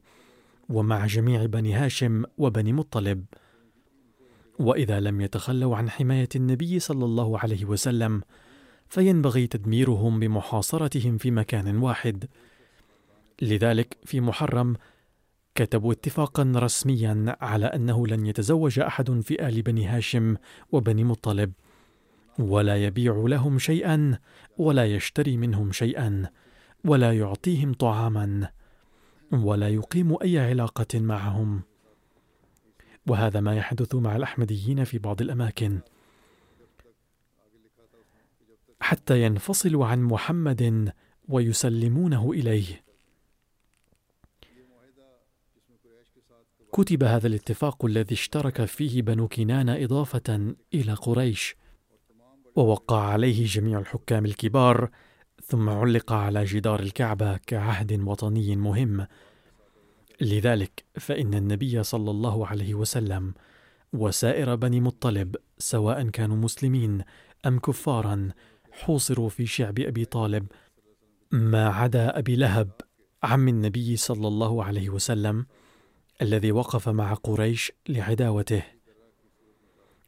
ومع 0.68 1.06
جميع 1.06 1.46
بني 1.46 1.74
هاشم 1.74 2.24
وبني 2.38 2.72
مطلب. 2.72 3.24
وإذا 4.61 5.01
لم 5.01 5.20
يتخلوا 5.20 5.77
عن 5.77 5.90
حماية 5.90 6.29
النبي 6.37 6.79
صلى 6.79 7.05
الله 7.05 7.38
عليه 7.38 7.64
وسلم 7.64 8.23
فينبغي 8.88 9.46
تدميرهم 9.46 10.20
بمحاصرتهم 10.20 11.18
في 11.18 11.31
مكان 11.31 11.77
واحد. 11.77 12.29
لذلك 13.42 13.96
في 14.05 14.20
محرم 14.20 14.77
كتبوا 15.55 15.92
اتفاقا 15.92 16.53
رسميا 16.57 17.37
على 17.40 17.66
أنه 17.66 18.07
لن 18.07 18.27
يتزوج 18.27 18.79
أحد 18.79 19.20
في 19.20 19.49
آل 19.49 19.62
بني 19.62 19.87
هاشم 19.87 20.37
وبني 20.73 21.05
مطلب 21.05 21.53
ولا 22.38 22.77
يبيع 22.77 23.25
لهم 23.27 23.59
شيئا 23.59 24.18
ولا 24.59 24.87
يشتري 24.87 25.37
منهم 25.37 25.73
شيئا 25.73 26.27
ولا 26.85 27.12
يعطيهم 27.18 27.75
طعاما 27.75 28.51
ولا 29.33 29.68
يقيم 29.68 30.16
أي 30.23 30.38
علاقة 30.38 31.01
معهم. 31.01 31.69
وهذا 33.06 33.40
ما 33.40 33.56
يحدث 33.56 33.94
مع 33.94 34.16
الأحمديين 34.16 34.84
في 34.84 34.98
بعض 34.98 35.20
الأماكن. 35.20 35.80
حتى 38.80 39.22
ينفصلوا 39.22 39.86
عن 39.86 40.02
محمد 40.02 40.92
ويسلمونه 41.28 42.32
إليه. 42.32 42.90
كتب 46.72 47.02
هذا 47.02 47.26
الاتفاق 47.26 47.84
الذي 47.84 48.14
اشترك 48.14 48.64
فيه 48.64 49.02
بنو 49.02 49.28
كنان 49.28 49.68
إضافة 49.68 50.54
إلى 50.74 50.94
قريش 50.94 51.56
ووقع 52.56 53.00
عليه 53.00 53.46
جميع 53.46 53.78
الحكام 53.78 54.24
الكبار 54.24 54.90
ثم 55.44 55.68
علق 55.68 56.12
على 56.12 56.44
جدار 56.44 56.80
الكعبة 56.80 57.36
كعهد 57.36 58.00
وطني 58.00 58.56
مهم. 58.56 59.06
لذلك 60.20 60.85
فإن 60.98 61.35
النبي 61.35 61.83
صلى 61.83 62.11
الله 62.11 62.46
عليه 62.46 62.74
وسلم 62.74 63.35
وسائر 63.92 64.54
بني 64.54 64.80
مطلب 64.80 65.37
سواء 65.59 66.09
كانوا 66.09 66.37
مسلمين 66.37 67.02
أم 67.46 67.59
كفارا 67.59 68.28
حوصروا 68.72 69.28
في 69.28 69.46
شعب 69.46 69.78
أبي 69.78 70.04
طالب. 70.04 70.46
ما 71.33 71.68
عدا 71.68 72.18
أبي 72.18 72.37
لهب 72.37 72.70
عم 73.22 73.48
النبي 73.48 73.96
صلى 73.96 74.28
الله 74.28 74.64
عليه 74.64 74.90
وسلم 74.90 75.46
الذي 76.22 76.52
وقف 76.52 76.88
مع 76.88 77.14
قريش 77.14 77.72
لعداوته. 77.88 78.62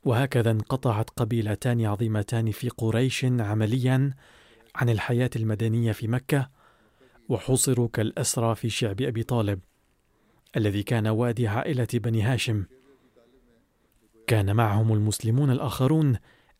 وهكذا 0.04 0.50
انقطعت 0.50 1.10
قبيلتان 1.10 1.84
عظيمتان 1.86 2.50
في 2.50 2.68
قريش 2.68 3.24
عمليا 3.24 4.14
عن 4.74 4.88
الحياة 4.88 5.30
المدنية 5.36 5.92
في 5.92 6.08
مكة 6.08 6.50
وحصروا 7.28 7.88
كالأسرى 7.92 8.54
في 8.54 8.68
شعب 8.70 9.02
أبي 9.02 9.22
طالب. 9.22 9.60
الذي 10.56 10.82
كان 10.82 11.06
وادي 11.06 11.48
عائلة 11.48 11.88
بني 11.94 12.22
هاشم. 12.22 12.64
كان 14.26 14.56
معهم 14.56 14.92
المسلمون 14.92 15.50
الآخرون 15.50 16.16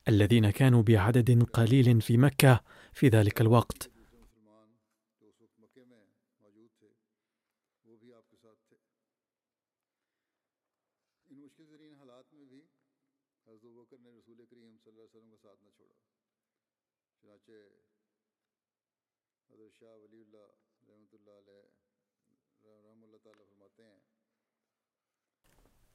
الذين 0.08 0.50
كانوا 0.50 0.82
بعدد 0.82 1.42
قليل 1.42 2.00
في 2.00 2.16
مكة 2.16 2.60
في 2.92 3.08
ذلك 3.08 3.40
الوقت. 3.40 3.91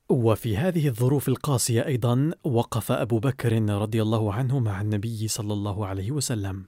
وفي 0.10 0.58
هذه 0.58 0.88
الظروف 0.88 1.28
القاسية 1.28 1.86
أيضا 1.86 2.32
وقف 2.44 2.92
أبو 2.92 3.20
بكر 3.20 3.62
رضي 3.70 4.02
الله 4.02 4.34
عنه 4.34 4.60
مع 4.60 4.82
النبي 4.82 5.28
صلى 5.28 5.54
الله 5.54 5.86
عليه 5.86 6.12
وسلم. 6.12 6.66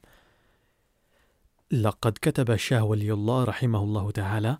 لقد 1.72 2.18
كتب 2.22 2.52
الشاه 2.52 2.84
ولي 2.84 3.14
الله 3.14 3.44
رحمه 3.44 3.84
الله 3.84 4.12
تعالى 4.12 4.58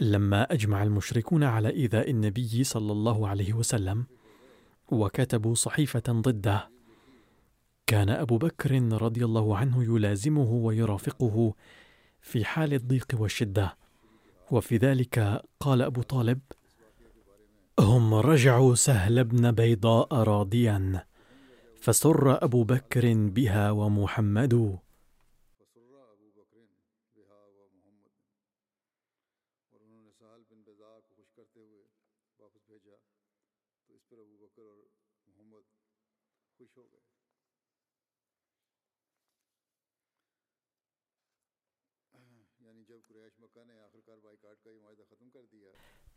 لما 0.00 0.42
أجمع 0.42 0.82
المشركون 0.82 1.44
على 1.44 1.70
إيذاء 1.70 2.10
النبي 2.10 2.64
صلى 2.64 2.92
الله 2.92 3.28
عليه 3.28 3.52
وسلم 3.52 4.06
وكتبوا 4.88 5.54
صحيفة 5.54 6.02
ضده. 6.08 6.70
كان 7.86 8.08
أبو 8.10 8.38
بكر 8.38 8.82
رضي 8.92 9.24
الله 9.24 9.56
عنه 9.56 9.84
يلازمه 9.84 10.50
ويرافقه 10.50 11.54
في 12.20 12.44
حال 12.44 12.74
الضيق 12.74 13.06
والشدة. 13.14 13.76
وفي 14.50 14.76
ذلك 14.76 15.42
قال 15.60 15.82
أبو 15.82 16.02
طالب 16.02 16.40
هم 17.80 18.14
رجعوا 18.14 18.74
سهل 18.74 19.24
بن 19.24 19.52
بيضاء 19.52 20.14
راضيا 20.14 21.04
فسر 21.80 22.44
أبو 22.44 22.64
بكر 22.64 23.14
بها 23.14 23.70
ومحمد 23.70 24.78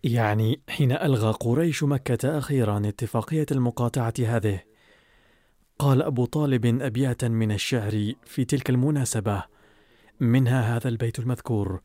يعني 0.04 0.62
حين 0.70 0.92
ألغى 0.92 1.32
قريش 1.32 1.84
مكة 1.84 2.38
أخيرا 2.38 2.82
اتفاقية 2.88 3.46
المقاطعة 3.52 4.14
هذه 4.20 4.62
قال 5.80 6.02
أبو 6.02 6.26
طالب 6.26 6.82
أبياتا 6.82 7.28
من 7.28 7.52
الشعر 7.52 8.14
في 8.26 8.46
تلك 8.46 8.70
المناسبة 8.70 9.44
منها 10.20 10.76
هذا 10.76 10.88
البيت 10.90 11.20
المذكور. 11.20 11.82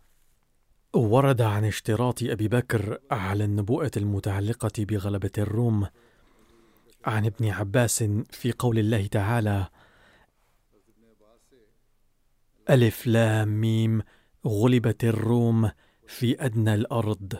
ورد 0.94 1.42
عن 1.42 1.64
اشتراط 1.64 2.22
أبي 2.22 2.48
بكر 2.48 2.98
على 3.10 3.44
النبوءة 3.44 3.90
المتعلقة 3.96 4.72
بغلبة 4.78 5.30
الروم 5.38 5.86
عن 7.04 7.26
ابن 7.26 7.48
عباس 7.48 8.04
في 8.30 8.52
قول 8.58 8.78
الله 8.78 9.06
تعالى 9.06 9.66
ألف 12.70 13.06
لام 13.06 13.60
ميم 13.60 14.02
غلبت 14.46 15.04
الروم 15.04 15.70
في 16.06 16.44
أدنى 16.44 16.74
الأرض. 16.74 17.34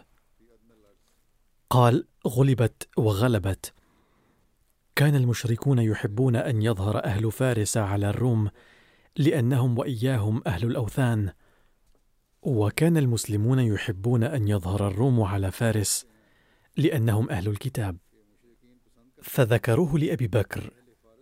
قال 1.71 2.07
غلبت 2.27 2.89
وغلبت. 2.97 3.73
كان 4.97 5.15
المشركون 5.15 5.79
يحبون 5.79 6.37
أن 6.37 6.63
يظهر 6.63 7.05
أهل 7.05 7.33
فارس 7.33 7.77
على 7.77 8.11
الروم 8.11 8.51
لأنهم 9.17 9.79
وإياهم 9.79 10.43
أهل 10.47 10.67
الأوثان. 10.67 11.33
وكان 12.43 12.97
المسلمون 12.97 13.59
يحبون 13.59 14.25
أن 14.25 14.49
يظهر 14.49 14.89
الروم 14.89 15.23
على 15.23 15.51
فارس 15.51 16.07
لأنهم 16.77 17.31
أهل 17.31 17.49
الكتاب. 17.49 17.97
فذكروه 19.23 19.99
لأبي 19.99 20.27
بكر. 20.27 20.71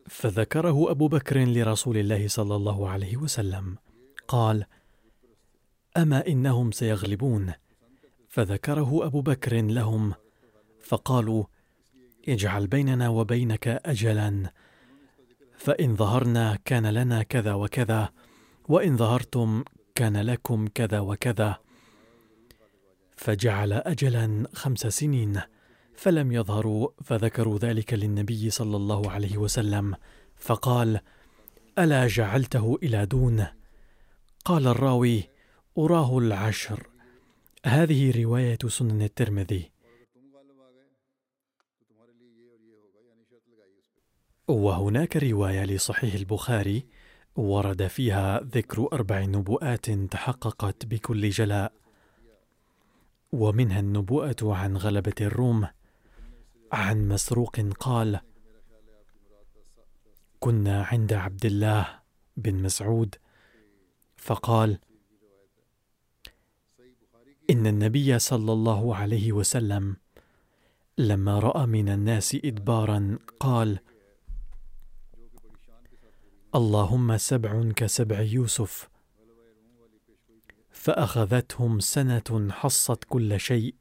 فذكره 0.08 0.90
أبو 0.90 1.08
بكر 1.08 1.44
لرسول 1.44 1.96
الله 1.96 2.28
صلى 2.28 2.56
الله 2.56 2.88
عليه 2.88 3.16
وسلم. 3.16 3.76
قال 4.28 4.64
أما 5.96 6.26
إنهم 6.26 6.70
سيغلبون. 6.70 7.52
فذكره 8.28 9.06
أبو 9.06 9.20
بكر 9.20 9.60
لهم 9.60 10.14
فقالوا 10.82 11.44
اجعل 12.28 12.66
بيننا 12.66 13.08
وبينك 13.08 13.68
اجلا 13.68 14.52
فإن 15.56 15.96
ظهرنا 15.96 16.58
كان 16.64 16.86
لنا 16.86 17.22
كذا 17.22 17.54
وكذا 17.54 18.08
وإن 18.68 18.96
ظهرتم 18.96 19.64
كان 19.94 20.16
لكم 20.16 20.68
كذا 20.68 21.00
وكذا. 21.00 21.58
فجعل 23.16 23.72
اجلا 23.72 24.46
خمس 24.54 24.86
سنين 24.86 25.40
فلم 25.94 26.32
يظهروا 26.32 26.88
فذكروا 27.04 27.58
ذلك 27.58 27.94
للنبي 27.94 28.50
صلى 28.50 28.76
الله 28.76 29.10
عليه 29.10 29.38
وسلم 29.38 29.94
فقال 30.36 31.00
ألا 31.78 32.06
جعلته 32.06 32.78
إلى 32.82 33.06
دون؟ 33.06 33.46
قال 34.44 34.66
الراوي 34.66 35.28
أراه 35.78 36.18
العشر. 36.18 36.86
هذه 37.66 38.22
رواية 38.22 38.58
سنن 38.66 39.02
الترمذي. 39.02 39.71
وهناك 44.48 45.16
رواية 45.16 45.64
لصحيح 45.64 46.14
البخاري 46.14 46.86
ورد 47.36 47.86
فيها 47.86 48.40
ذكر 48.40 48.88
أربع 48.92 49.20
نبوءات 49.24 49.90
تحققت 49.90 50.86
بكل 50.86 51.30
جلاء. 51.30 51.72
ومنها 53.32 53.80
النبوءة 53.80 54.36
عن 54.42 54.76
غلبة 54.76 55.14
الروم 55.20 55.68
عن 56.72 57.08
مسروق 57.08 57.60
قال 57.60 58.20
كنا 60.40 60.82
عند 60.82 61.12
عبد 61.12 61.46
الله 61.46 61.98
بن 62.36 62.62
مسعود 62.62 63.14
فقال 64.16 64.78
إن 67.50 67.66
النبي 67.66 68.18
صلى 68.18 68.52
الله 68.52 68.96
عليه 68.96 69.32
وسلم 69.32 69.96
لما 70.98 71.38
رأى 71.38 71.66
من 71.66 71.88
الناس 71.88 72.36
إدبارا 72.44 73.18
قال 73.40 73.78
اللهم 76.54 77.16
سبع 77.16 77.72
كسبع 77.76 78.20
يوسف. 78.20 78.88
فأخذتهم 80.70 81.80
سنة 81.80 82.48
حصت 82.50 83.04
كل 83.08 83.40
شيء 83.40 83.74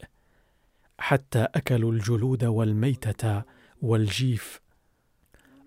حتى 1.00 1.48
أكلوا 1.56 1.92
الجلود 1.92 2.44
والميتة 2.44 3.44
والجيف. 3.82 4.62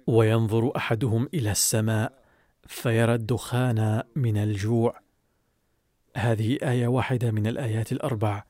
وينظر 0.06 0.76
أحدهم 0.76 1.28
إلى 1.34 1.50
السماء 1.50 2.24
فيرى 2.66 3.14
الدخان 3.14 4.02
من 4.16 4.36
الجوع. 4.36 5.00
هذه 6.16 6.58
آية 6.62 6.86
واحدة 6.86 7.30
من 7.30 7.46
الآيات 7.46 7.92
الأربع. 7.92 8.44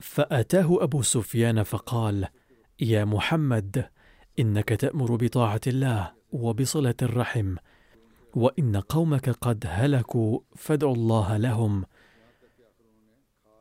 فأتاه 0.00 0.84
أبو 0.84 1.02
سفيان 1.02 1.62
فقال 1.62 2.28
يا 2.80 3.04
محمد 3.04 3.90
إنك 4.38 4.68
تأمر 4.68 5.16
بطاعة 5.16 5.60
الله. 5.66 6.19
وبصلة 6.32 6.94
الرحم 7.02 7.56
وإن 8.34 8.76
قومك 8.76 9.30
قد 9.30 9.64
هلكوا 9.68 10.40
فادعوا 10.56 10.94
الله 10.94 11.36
لهم. 11.36 11.84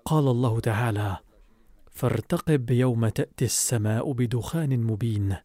قال 0.05 0.27
الله 0.27 0.59
تعالى 0.59 1.17
فارتقب 1.91 2.71
يوم 2.71 3.07
تأتي 3.07 3.45
السماء 3.45 4.11
بدخان 4.11 4.83
مبين. 4.83 5.35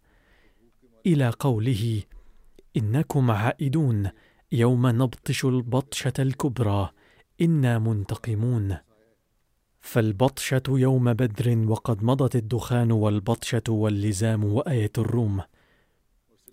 إلى 1.06 1.32
قوله 1.38 2.02
إنكم 2.76 3.30
عائدون. 3.30 4.10
يوم 4.52 4.86
نبطش 4.86 5.44
البطشة 5.44 6.12
الكبرى. 6.18 6.90
إنا 7.40 7.78
منتقمون. 7.78 8.76
فالبطشة 9.80 10.62
يوم 10.68 11.12
بدر 11.12 11.68
وقد 11.68 12.04
مضت 12.04 12.36
الدخان 12.36 12.92
والبطشة 12.92 13.62
واللزام 13.68 14.44
وآية 14.44 14.92
الروم. 14.98 15.42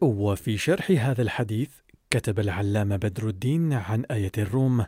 وفي 0.00 0.58
شرح 0.58 0.90
هذا 0.90 1.22
الحديث 1.22 1.70
كتب 2.10 2.40
العلامة 2.40 2.96
بدر 2.96 3.28
الدين 3.28 3.72
عن 3.72 4.04
آية 4.04 4.32
الروم 4.38 4.86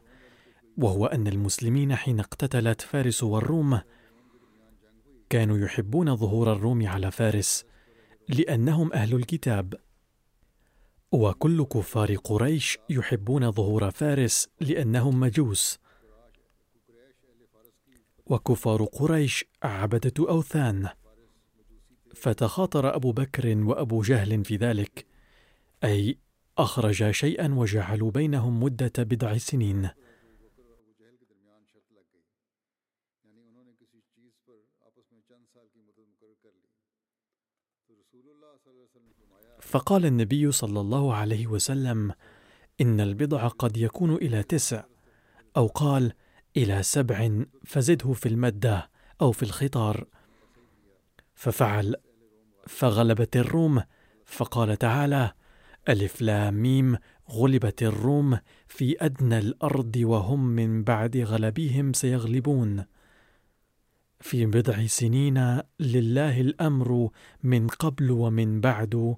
وهو 0.77 1.07
أن 1.07 1.27
المسلمين 1.27 1.95
حين 1.95 2.21
اقتتلت 2.21 2.81
فارس 2.81 3.23
والروم 3.23 3.81
كانوا 5.31 5.59
يحبون 5.59 6.17
ظهور 6.17 6.53
الروم 6.53 6.87
على 6.87 7.11
فارس 7.11 7.65
لأنهم 8.29 8.93
أهل 8.93 9.15
الكتاب. 9.15 9.75
وكل 11.13 11.65
كفار 11.65 12.17
قريش 12.17 12.79
يحبون 12.91 13.51
ظهور 13.51 13.91
فارس 13.91 14.49
لأنهم 14.61 15.21
مجوس. 15.21 15.79
وكفار 18.27 18.85
قريش 18.85 19.45
عبدة 19.63 20.13
أوثان. 20.19 20.89
فتخاطر 22.15 22.97
أبو 22.97 23.13
بكر 23.13 23.59
وأبو 23.59 24.03
جهل 24.03 24.45
في 24.45 24.57
ذلك 24.57 25.07
أي 25.85 26.19
أخرج 26.59 27.11
شيئا 27.11 27.55
وجعلوا 27.55 28.11
بينهم 28.11 28.63
مدة 28.63 28.93
بضع 28.99 29.37
سنين. 29.37 29.89
فقال 39.61 40.07
النبي 40.07 40.53
صلى 40.53 40.81
الله 40.81 41.15
عليه 41.15 41.47
وسلم 41.47 42.15
إن 42.81 43.01
البضع 43.01 43.49
قد 43.49 43.77
يكون 43.77 44.15
إلى 44.15 44.43
تسع. 44.43 44.85
أو 45.57 45.67
قال 45.67 46.13
إلى 46.57 46.83
سبع 46.83 47.45
فزده 47.65 48.13
في 48.13 48.29
المدة 48.29 48.91
أو 49.21 49.33
في 49.33 49.43
الخطار. 49.43 50.07
ففعل 51.35 51.95
فغلبت 52.67 53.37
الروم. 53.37 53.83
فقال 54.27 54.77
تعالى 54.77 55.33
ألف 55.89 56.23
ميم 56.51 56.97
غلبت 57.31 57.83
الروم. 57.83 58.39
في 58.69 58.97
أدنى 59.01 59.39
الأرض 59.39 59.97
وهم 59.97 60.47
من 60.47 60.85
بعد 60.85 61.17
غلبهم 61.17 61.93
سيغلبون. 61.93 62.85
في 64.21 64.47
بضع 64.47 64.87
سنين 64.87 65.61
لله 65.81 66.41
الأمر 66.41 67.09
من 67.43 67.67
قبل 67.67 68.11
ومن 68.11 68.61
بعد 68.61 69.17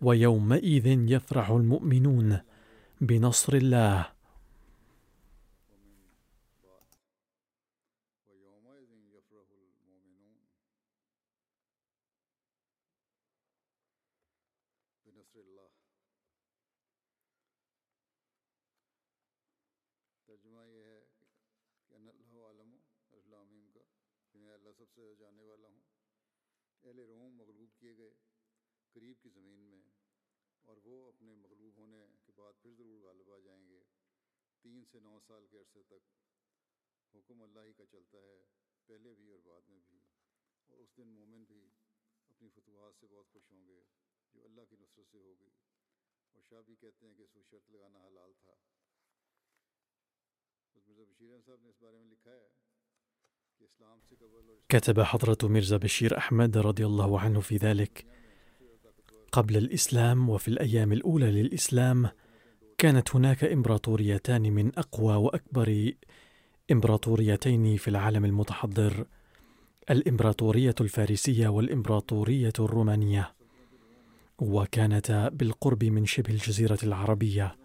ويومئذ 0.00 0.86
يفرح 0.86 1.50
المؤمنون 1.50 2.38
بنصر 3.00 3.54
الله. 3.54 4.17
सबसे 24.78 25.04
जाने 25.16 25.44
वाला 25.44 25.68
हूँ। 25.68 25.82
अहल 26.84 27.00
रोम 27.02 27.32
मगलूब 27.34 27.70
किए 27.78 27.94
गए, 27.94 28.10
करीब 28.94 29.16
की 29.22 29.30
ज़मीन 29.30 29.64
में, 29.70 29.82
और 30.66 30.78
वो 30.78 30.96
अपने 31.08 31.34
मगलूब 31.34 31.78
होने 31.78 32.02
के 32.26 32.32
बाद 32.32 32.60
फिर 32.62 32.74
ज़रूर 32.74 33.00
गालब 33.02 33.30
आ 33.32 33.38
जाएँगे। 33.38 33.80
तीन 34.64 34.84
से 34.84 35.00
नौ 35.00 35.18
साल 35.18 35.46
के 35.46 35.58
अरसे 35.58 35.82
तक 35.82 36.02
हुक्म 37.14 37.42
अल्लाह 37.42 37.64
ही 37.64 37.72
का 37.72 37.84
चलता 37.84 38.18
है, 38.18 38.38
पहले 38.88 39.14
भी 39.14 39.28
और 39.30 39.40
बाद 39.40 39.68
में 39.68 39.80
भी। 39.82 40.00
और 40.68 40.78
उस 40.78 40.94
दिन 40.96 41.08
मोमिन 41.08 41.44
भी 41.44 41.60
अपनी 42.30 42.48
फतवाहत 42.48 42.94
से 42.94 43.06
बहुत 43.06 43.28
खुश 43.32 43.50
होंगे, 43.52 43.80
जो 44.34 44.44
अल्लाह 44.44 44.64
की 44.64 44.76
नुसरत 44.76 45.06
से 45.06 45.18
होगी 45.18 45.52
और 46.34 46.42
शाह 46.42 46.62
भी 46.62 46.76
कहते 46.76 47.06
हैं 47.06 47.16
कि 47.16 47.22
इसको 47.22 47.42
शर्त 47.42 47.70
लगाना 47.70 48.04
हलाल 48.04 48.34
था। 48.34 48.56
मिर्ज़ा 50.76 51.04
बशीर 51.04 51.40
साहब 51.40 51.62
ने 51.62 51.70
इस 51.70 51.78
बारे 51.82 51.98
में 51.98 52.06
लिखा 52.06 52.30
है 52.30 52.67
كتب 54.68 55.00
حضرة 55.00 55.38
ميرزا 55.42 55.76
بشير 55.76 56.18
أحمد 56.18 56.58
رضي 56.58 56.86
الله 56.86 57.20
عنه 57.20 57.40
في 57.40 57.56
ذلك 57.56 58.06
قبل 59.32 59.56
الإسلام 59.56 60.28
وفي 60.28 60.48
الأيام 60.48 60.92
الأولى 60.92 61.30
للإسلام 61.30 62.10
كانت 62.78 63.16
هناك 63.16 63.44
إمبراطوريتان 63.44 64.42
من 64.42 64.78
أقوى 64.78 65.14
وأكبر 65.14 65.92
إمبراطوريتين 66.70 67.76
في 67.76 67.88
العالم 67.88 68.24
المتحضر 68.24 69.06
الإمبراطورية 69.90 70.74
الفارسية 70.80 71.48
والإمبراطورية 71.48 72.52
الرومانية 72.58 73.34
وكانتا 74.38 75.28
بالقرب 75.28 75.84
من 75.84 76.06
شبه 76.06 76.30
الجزيرة 76.30 76.78
العربية. 76.82 77.56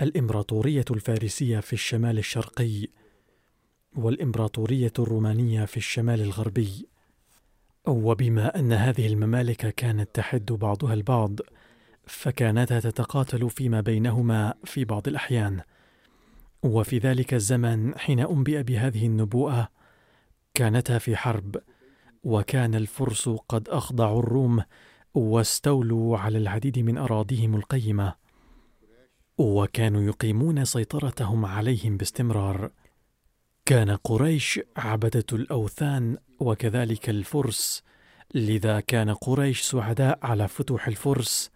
الإمبراطورية 0.00 0.84
الفارسية 0.90 1.60
في 1.60 1.72
الشمال 1.72 2.18
الشرقي 2.18 2.88
والإمبراطورية 3.96 4.92
الرومانية 4.98 5.64
في 5.64 5.76
الشمال 5.76 6.20
الغربي 6.20 6.86
وبما 7.86 8.58
أن 8.58 8.72
هذه 8.72 9.06
الممالك 9.06 9.74
كانت 9.74 10.08
تحد 10.14 10.52
بعضها 10.52 10.94
البعض 10.94 11.40
فكانتا 12.06 12.80
تتقاتل 12.80 13.50
فيما 13.50 13.80
بينهما 13.80 14.54
في 14.64 14.84
بعض 14.84 15.08
الأحيان. 15.08 15.60
وفي 16.62 16.98
ذلك 16.98 17.34
الزمن 17.34 17.98
حين 17.98 18.20
أنبئ 18.20 18.62
بهذه 18.62 19.06
النبوءة 19.06 19.68
كانتا 20.54 20.98
في 20.98 21.16
حرب 21.16 21.56
وكان 22.24 22.74
الفرس 22.74 23.28
قد 23.28 23.68
أخضعوا 23.68 24.20
الروم 24.20 24.62
واستولوا 25.14 26.18
على 26.18 26.38
العديد 26.38 26.78
من 26.78 26.98
أراضيهم 26.98 27.54
القيمة. 27.54 28.14
وكانوا 29.38 30.02
يقيمون 30.02 30.64
سيطرتهم 30.64 31.44
عليهم 31.46 31.96
باستمرار. 31.96 32.70
كان 33.66 33.90
قريش 33.90 34.60
عبدة 34.76 35.24
الأوثان 35.32 36.16
وكذلك 36.40 37.10
الفرس. 37.10 37.82
لذا 38.34 38.80
كان 38.80 39.14
قريش 39.14 39.60
سعداء 39.60 40.18
على 40.22 40.48
فتوح 40.48 40.88
الفرس. 40.88 41.50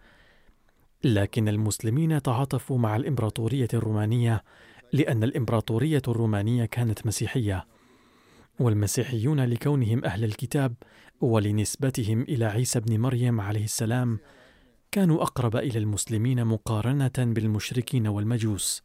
لكن 1.03 1.47
المسلمين 1.47 2.21
تعاطفوا 2.21 2.77
مع 2.77 2.95
الإمبراطورية 2.95 3.67
الرومانية 3.73 4.43
لأن 4.93 5.23
الإمبراطورية 5.23 6.01
الرومانية 6.07 6.65
كانت 6.65 7.05
مسيحية. 7.05 7.67
والمسيحيون 8.59 9.39
لكونهم 9.39 10.05
أهل 10.05 10.23
الكتاب 10.23 10.73
ولنسبتهم 11.21 12.21
إلى 12.21 12.45
عيسى 12.45 12.79
بن 12.79 12.99
مريم 12.99 13.41
عليه 13.41 13.63
السلام 13.63 14.19
كانوا 14.91 15.21
أقرب 15.23 15.55
إلى 15.55 15.79
المسلمين 15.79 16.45
مقارنة 16.45 17.11
بالمشركين 17.17 18.07
والمجوس. 18.07 18.83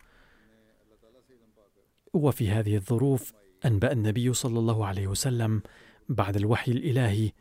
وفي 2.15 2.51
هذه 2.51 2.77
الظروف 2.77 3.33
أنبأ 3.65 3.93
النبي 3.93 4.33
صلى 4.33 4.59
الله 4.59 4.87
عليه 4.87 5.07
وسلم 5.07 5.63
بعد 6.09 6.37
الوحي 6.37 6.73
الإلهي 6.73 7.33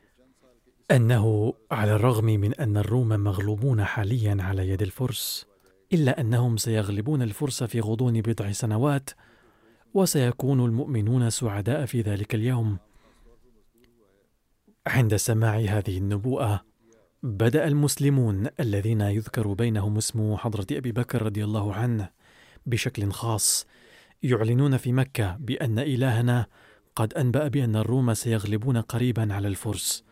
أنه 0.92 1.54
على 1.72 1.96
الرغم 1.96 2.26
من 2.26 2.54
أن 2.54 2.78
الروم 2.78 3.08
مغلوبون 3.08 3.84
حاليا 3.84 4.38
على 4.40 4.70
يد 4.70 4.82
الفرس 4.82 5.46
إلا 5.94 6.22
أنهم 6.22 6.58
سيغلبون 6.58 7.22
الفرس 7.22 7.64
في 7.64 7.80
غضون 7.80 8.22
بضع 8.22 8.52
سنوات 8.52 9.10
وسيكون 9.94 10.66
المؤمنون 10.66 11.30
سعداء 11.30 11.86
في 11.86 12.02
ذلك 12.02 12.36
اليوم. 12.36 12.78
عند 14.88 15.16
سماع 15.16 15.58
هذه 15.58 15.98
النبوءة 15.98 16.66
بدأ 17.24 17.68
المسلمون 17.68 18.48
الذين 18.60 19.02
يذكر 19.02 19.54
بينهم 19.54 19.98
اسم 19.98 20.36
حضرة 20.36 20.68
أبي 20.72 20.92
بكر 20.92 21.22
رضي 21.22 21.44
الله 21.44 21.74
عنه 21.74 22.10
بشكل 22.66 23.12
خاص 23.12 23.68
يعلنون 24.24 24.78
في 24.78 24.92
مكة 24.92 25.38
بأن 25.40 25.80
إلهنا 25.80 26.46
قد 26.96 27.14
أنبأ 27.14 27.48
بأن 27.48 27.76
الروم 27.76 28.14
سيغلبون 28.14 28.78
قريبا 28.78 29.34
على 29.34 29.48
الفرس. 29.48 30.04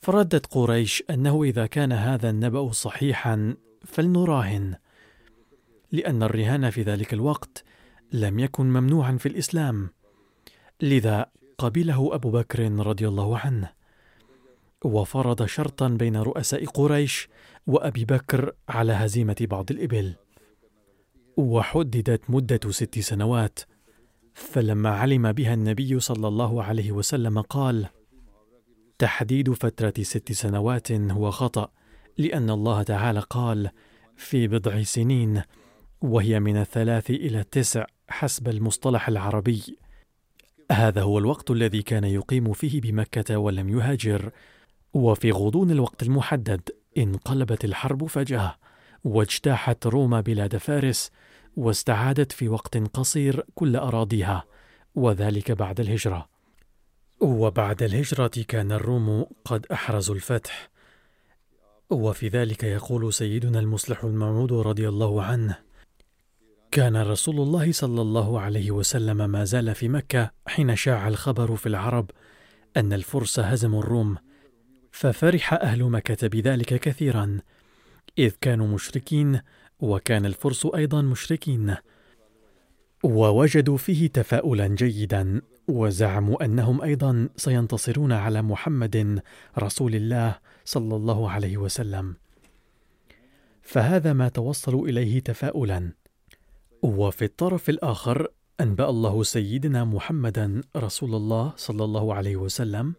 فردت 0.00 0.46
قريش 0.46 1.02
أنه 1.10 1.42
إذا 1.42 1.66
كان 1.66 1.92
هذا 1.92 2.30
النبأ 2.30 2.72
صحيحا 2.72 3.56
فلنراهن 3.84 4.74
لأن 5.92 6.22
الرهان 6.22 6.70
في 6.70 6.82
ذلك 6.82 7.14
الوقت 7.14 7.64
لم 8.12 8.38
يكن 8.38 8.66
ممنوعا 8.66 9.16
في 9.16 9.26
الإسلام. 9.26 9.90
لذا 10.80 11.26
قبله 11.58 12.14
أبو 12.14 12.30
بكر 12.30 12.72
رضي 12.72 13.08
الله 13.08 13.38
عنه. 13.38 13.72
وفرض 14.84 15.46
شرطا 15.46 15.88
بين 15.88 16.16
رؤساء 16.16 16.64
قريش 16.64 17.28
وأبي 17.66 18.04
بكر 18.04 18.52
على 18.68 18.92
هزيمة 18.92 19.36
بعض 19.40 19.70
الإبل. 19.70 20.14
وحددت 21.38 22.30
مدة 22.30 22.70
ست 22.70 22.98
سنوات 22.98 23.58
فلما 24.34 24.90
علم 24.90 25.32
بها 25.32 25.54
النبي 25.54 26.00
صلى 26.00 26.28
الله 26.28 26.62
عليه 26.62 26.92
وسلم 26.92 27.40
قال 27.40 27.86
تحديد 28.98 29.52
فترة 29.52 29.92
ست 30.02 30.32
سنوات 30.32 30.92
هو 30.92 31.30
خطأ 31.30 31.70
لأن 32.18 32.50
الله 32.50 32.82
تعالى 32.82 33.20
قال 33.20 33.70
في 34.16 34.48
بضع 34.48 34.82
سنين 34.82 35.42
وهي 36.00 36.40
من 36.40 36.56
الثلاث 36.56 37.10
إلى 37.10 37.40
التسع 37.40 37.86
حسب 38.08 38.48
المصطلح 38.48 39.08
العربي. 39.08 39.78
هذا 40.72 41.02
هو 41.02 41.18
الوقت 41.18 41.50
الذي 41.50 41.82
كان 41.82 42.04
يقيم 42.04 42.52
فيه 42.52 42.80
بمكة 42.80 43.38
ولم 43.38 43.68
يهاجر 43.68 44.30
وفي 44.94 45.30
غضون 45.32 45.70
الوقت 45.70 46.02
المحدد 46.02 46.70
انقلبت 46.98 47.64
الحرب 47.64 48.06
فجأة. 48.06 48.56
واجتاحت 49.04 49.86
روما 49.86 50.20
بلاد 50.20 50.56
فارس 50.56 51.10
واستعادت 51.56 52.32
في 52.32 52.48
وقت 52.48 52.76
قصير 52.76 53.44
كل 53.54 53.76
أراضيها 53.76 54.44
وذلك 54.94 55.52
بعد 55.52 55.80
الهجرة. 55.80 56.28
وبعد 57.20 57.82
الهجرة 57.82 58.44
كان 58.48 58.72
الروم 58.72 59.26
قد 59.44 59.66
أحرزوا 59.72 60.14
الفتح. 60.14 60.70
وفي 61.90 62.28
ذلك 62.28 62.64
يقول 62.64 63.12
سيدنا 63.12 63.58
المصلح 63.58 64.04
الموعود 64.04 64.52
رضي 64.52 64.88
الله 64.88 65.22
عنه 65.22 65.58
كان 66.70 66.96
رسول 66.96 67.40
الله 67.40 67.72
صلى 67.72 68.02
الله 68.02 68.40
عليه 68.40 68.70
وسلم 68.70 69.30
ما 69.30 69.44
زال 69.44 69.74
في 69.74 69.88
مكة 69.88 70.30
حين 70.46 70.76
شاع 70.76 71.08
الخبر 71.08 71.56
في 71.56 71.66
العرب 71.66 72.10
أن 72.76 72.92
الفرس 72.92 73.38
هزموا 73.38 73.82
الروم 73.82 74.16
ففرح 74.92 75.52
أهل 75.54 75.84
مكة 75.84 76.28
بذلك 76.28 76.74
كثيرا. 76.80 77.38
إذ 78.18 78.32
كانوا 78.40 78.66
مشركين 78.66 79.40
وكان 79.80 80.26
الفرس 80.26 80.68
أيضا 80.74 81.02
مشركين. 81.02 81.74
ووجدوا 83.02 83.76
فيه 83.76 84.06
تفاؤلا 84.06 84.66
جيدا 84.66 85.42
وزعموا 85.68 86.44
أنهم 86.44 86.82
أيضا 86.82 87.28
سينتصرون 87.36 88.12
على 88.12 88.42
محمد 88.42 89.22
رسول 89.58 89.94
الله 89.94 90.38
صلى 90.64 90.96
الله 90.96 91.30
عليه 91.30 91.56
وسلم. 91.56 92.16
فهذا 93.62 94.12
ما 94.12 94.28
توصلوا 94.28 94.88
إليه 94.88 95.20
تفاؤلا. 95.20 95.92
وفي 96.82 97.24
الطرف 97.24 97.68
الآخر 97.68 98.28
أنبأ 98.60 98.90
الله 98.90 99.22
سيدنا 99.22 99.84
محمدا 99.84 100.62
رسول 100.76 101.14
الله 101.14 101.52
صلى 101.56 101.84
الله 101.84 102.14
عليه 102.14 102.36
وسلم. 102.36 102.94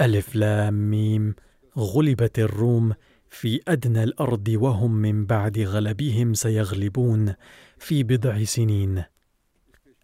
ألف 0.00 0.36
لام 0.36 0.90
ميم 0.90 1.34
غلبت 1.78 2.38
الروم 2.38 2.94
في 3.36 3.60
أدنى 3.68 4.02
الأرض 4.02 4.48
وهم 4.48 4.92
من 4.92 5.26
بعد 5.26 5.58
غلبهم 5.58 6.34
سيغلبون 6.34 7.34
في 7.78 8.02
بضع 8.02 8.44
سنين. 8.44 9.02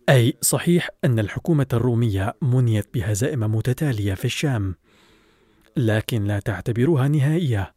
أي 0.09 0.35
صحيح 0.41 0.91
أن 1.05 1.19
الحكومة 1.19 1.67
الرومية 1.73 2.35
منيت 2.43 2.95
بهزائم 2.95 3.41
متتالية 3.41 4.15
في 4.15 4.25
الشام 4.25 4.75
لكن 5.77 6.25
لا 6.25 6.41
تعتبروها 6.41 7.09
نهائية 7.09 7.75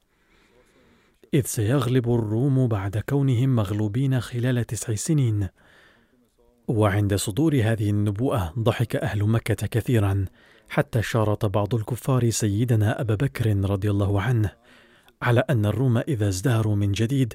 إذ 1.34 1.41
سيغلب 1.41 2.13
الروم 2.13 2.68
بعد 2.68 2.98
كونهم 2.98 3.56
مغلوبين 3.56 4.20
خلال 4.20 4.63
تسع 4.63 4.96
سنين. 4.96 5.48
وعند 6.68 7.15
صدور 7.15 7.56
هذه 7.63 7.89
النبوءة 7.89 8.54
ضحك 8.60 8.96
أهل 8.96 9.24
مكة 9.24 9.68
كثيرا 9.68 10.26
حتى 10.70 11.02
شارط 11.02 11.46
بعض 11.46 11.76
الكفار 11.76 12.30
سيدنا 12.30 13.02
أبا 13.02 13.15
بكر 13.15 13.70
رضي 13.70 13.91
الله 13.91 14.22
عنه 14.22 14.64
على 15.21 15.43
أن 15.49 15.65
الروم 15.65 15.97
إذا 15.97 16.28
ازدهروا 16.28 16.75
من 16.75 16.91
جديد 16.91 17.34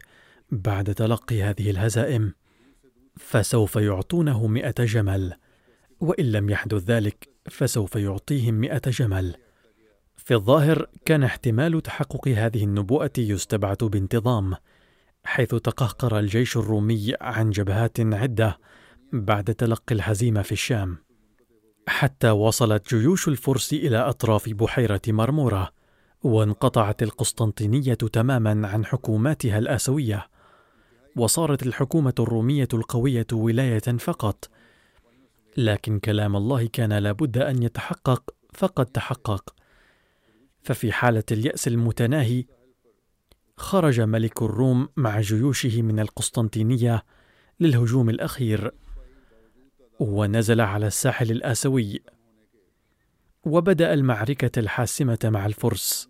بعد 0.50 0.94
تلقي 0.94 1.42
هذه 1.42 1.70
الهزائم 1.70 2.34
فسوف 3.16 3.76
يعطونه 3.76 4.46
مئة 4.46 4.84
جمل 4.84 5.34
وإن 6.00 6.32
لم 6.32 6.50
يحدث 6.50 6.82
ذلك 6.84 7.28
فسوف 7.50 7.96
يعطيهم 7.96 8.54
مئة 8.54 8.90
جمل. 8.90 9.36
في 10.16 10.34
الظاهر 10.34 10.86
كان 11.04 11.22
احتمال 11.22 11.82
تحقق 11.82 12.28
هذه 12.28 12.64
النبوءة 12.64 13.10
يستبعد 13.18 13.76
بانتظام 13.76 14.54
حيث 15.24 15.54
تقهقر 15.54 16.18
الجيش 16.18 16.56
الرومي 16.56 17.14
عن 17.20 17.50
جبهات 17.50 18.00
عدة 18.00 18.58
بعد 19.12 19.44
تلقي 19.44 19.94
الهزيمة 19.94 20.42
في 20.42 20.52
الشام. 20.52 20.98
حتى 21.88 22.30
وصلت 22.30 22.94
جيوش 22.94 23.28
الفرس 23.28 23.72
إلى 23.72 23.96
أطراف 23.96 24.48
بحيرة 24.48 25.00
مرمورة. 25.08 25.70
وانقطعت 26.22 27.02
القسطنطينية 27.02 27.94
تماما 27.94 28.68
عن 28.68 28.85
حكوماتها 28.85 29.59
الآسوية 29.59 30.28
وصارت 31.16 31.66
الحكومة 31.66 32.14
الرومية 32.18 32.68
القوية 32.74 33.26
ولاية 33.33 33.78
فقط. 33.78 34.50
لكن 35.56 35.98
كلام 35.98 36.37
الله 36.37 36.66
كان 36.66 36.92
لابد 36.92 37.38
أن 37.38 37.62
يتحقق 37.62 38.35
فقد 38.52 38.87
تحقق. 38.87 39.54
ففي 40.62 40.92
حالة 40.92 41.24
اليأس 41.33 41.68
المتناهي 41.68 42.44
خرج 43.56 44.00
ملك 44.00 44.42
الروم 44.42 44.88
مع 44.96 45.20
جيوشه 45.20 45.83
من 45.83 46.00
القسطنطينية 46.00 47.04
للهجوم 47.61 48.11
الأخير 48.11 48.74
ونزل 50.01 50.61
على 50.61 50.86
الساحل 50.86 51.30
الآسيوي 51.30 52.03
وبدأ 53.44 53.94
المعركة 53.94 54.59
الحاسمة 54.61 55.18
مع 55.24 55.47
الفرس. 55.47 56.09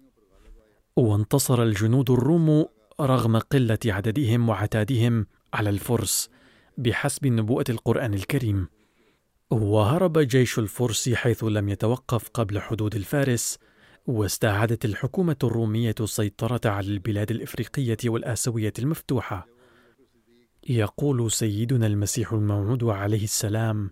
وانتصر 0.97 1.63
الجنود 1.63 2.11
الروم 2.11 2.67
رغم 3.01 3.37
قلة 3.37 3.79
عددهم 3.87 4.49
وعتادهم 4.49 5.27
على 5.55 5.71
الفرس 5.71 6.31
بحسب 6.79 7.27
نبوءة 7.27 7.65
القرآن 7.69 8.15
الكريم. 8.15 8.69
وهرب 9.51 10.19
جيش 10.19 10.59
الفرس 10.59 11.09
حيث 11.09 11.45
لم 11.45 11.69
يتوقف 11.69 12.29
قبل 12.29 12.61
حدود 12.61 12.95
الفارس 12.95 13.59
واستعادت 14.07 14.85
الحكومة 14.85 15.37
الرومية 15.45 15.95
السيطرة 16.01 16.61
على 16.65 16.87
البلاد 16.87 17.31
الإفريقية 17.31 17.97
والآسيوية 18.07 18.73
المفتوحة. 18.79 19.47
يقول 20.69 21.31
سيدنا 21.31 21.87
المسيح 21.87 22.33
الموعود 22.33 22.85
عليه 22.85 23.25
السلام 23.25 23.91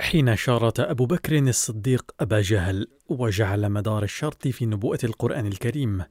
حين 0.00 0.36
شارت 0.36 0.80
أبو 0.80 1.06
بكر 1.06 1.38
الصديق 1.38 2.14
أبا 2.20 2.40
جهل 2.40 2.86
وجعل 3.08 3.68
مدار 3.68 4.02
الشرط 4.02 4.48
في 4.48 4.66
نبوءة 4.66 4.98
القرآن 5.04 5.46
الكريم. 5.46 6.04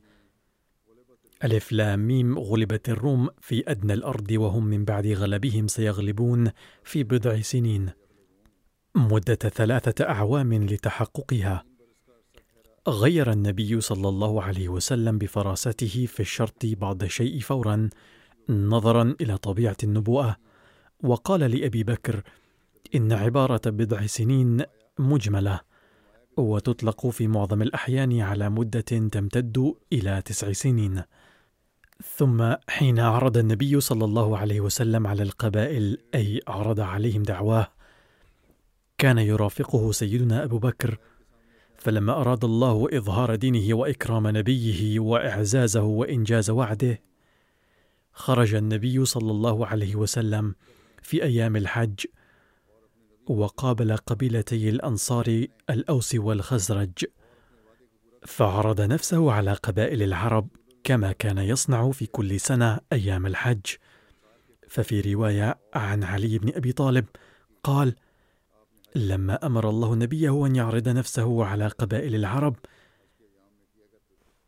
ألف 1.43 1.71
لام 1.71 2.07
ميم 2.07 2.39
غلبت 2.39 2.89
الروم 2.89 3.29
في 3.39 3.63
أدنى 3.67 3.93
الأرض 3.93 4.31
وهم 4.31 4.65
من 4.65 4.85
بعد 4.85 5.07
غلبهم 5.07 5.67
سيغلبون 5.67 6.51
في 6.83 7.03
بضع 7.03 7.41
سنين. 7.41 7.89
مدة 8.95 9.35
ثلاثة 9.35 10.05
أعوام 10.09 10.53
لتحققها. 10.53 11.63
غير 12.87 13.31
النبي 13.31 13.81
صلى 13.81 14.09
الله 14.09 14.43
عليه 14.43 14.69
وسلم 14.69 15.17
بفراسته 15.17 16.05
في 16.05 16.19
الشرط 16.19 16.65
بعض 16.65 17.03
الشيء 17.03 17.39
فورا 17.39 17.89
نظرا 18.49 19.15
إلى 19.21 19.37
طبيعة 19.37 19.77
النبوءة. 19.83 20.37
وقال 21.03 21.39
لأبي 21.39 21.83
بكر 21.83 22.23
إن 22.95 23.11
عبارة 23.11 23.61
بضع 23.65 24.05
سنين 24.05 24.63
مجملة 24.99 25.59
وتطلق 26.37 27.07
في 27.07 27.27
معظم 27.27 27.61
الأحيان 27.61 28.19
على 28.19 28.49
مدة 28.49 28.81
تمتد 28.81 29.73
إلى 29.93 30.21
تسع 30.25 30.51
سنين. 30.51 31.03
ثم 32.17 32.53
حين 32.69 32.99
عرض 32.99 33.37
النبي 33.37 33.79
صلى 33.79 34.05
الله 34.05 34.37
عليه 34.37 34.61
وسلم 34.61 35.07
على 35.07 35.23
القبائل 35.23 35.97
أي 36.15 36.39
عرض 36.47 36.79
عليهم 36.79 37.23
دعواه 37.23 37.67
كان 38.97 39.17
يرافقه 39.17 39.91
سيدنا 39.91 40.43
أبو 40.43 40.59
بكر 40.59 40.97
فلما 41.77 42.13
أراد 42.13 42.45
الله 42.45 42.87
إظهار 42.93 43.35
دينه 43.35 43.73
وإكرام 43.73 44.27
نبيه 44.27 44.99
وإعزازه 44.99 45.83
وإنجاز 45.83 46.49
وعده. 46.49 47.01
خرج 48.13 48.55
النبي 48.55 49.05
صلى 49.05 49.31
الله 49.31 49.67
عليه 49.67 49.95
وسلم 49.95 50.55
في 51.01 51.23
أيام 51.23 51.55
الحج 51.55 52.05
وقابل 53.27 53.97
قبيلتي 53.97 54.69
الأنصار 54.69 55.45
الأوس 55.69 56.15
والخزرج 56.15 57.05
فعرض 58.25 58.81
نفسه 58.81 59.31
على 59.31 59.53
قبائل 59.53 60.03
العرب 60.03 60.47
كما 60.83 61.11
كان 61.11 61.37
يصنع 61.37 61.91
في 61.91 62.05
كل 62.05 62.39
سنة 62.39 62.79
أيام 62.93 63.25
الحج. 63.25 63.65
ففي 64.67 65.13
رواية 65.13 65.59
عن 65.73 66.03
علي 66.03 66.37
بن 66.37 66.53
أبي 66.55 66.71
طالب 66.71 67.05
قال: 67.63 67.95
لما 68.95 69.45
أمر 69.45 69.69
الله 69.69 69.95
نبيه 69.95 70.45
أن 70.45 70.55
يعرض 70.55 70.89
نفسه 70.89 71.45
على 71.45 71.67
قبائل 71.67 72.15
العرب 72.15 72.55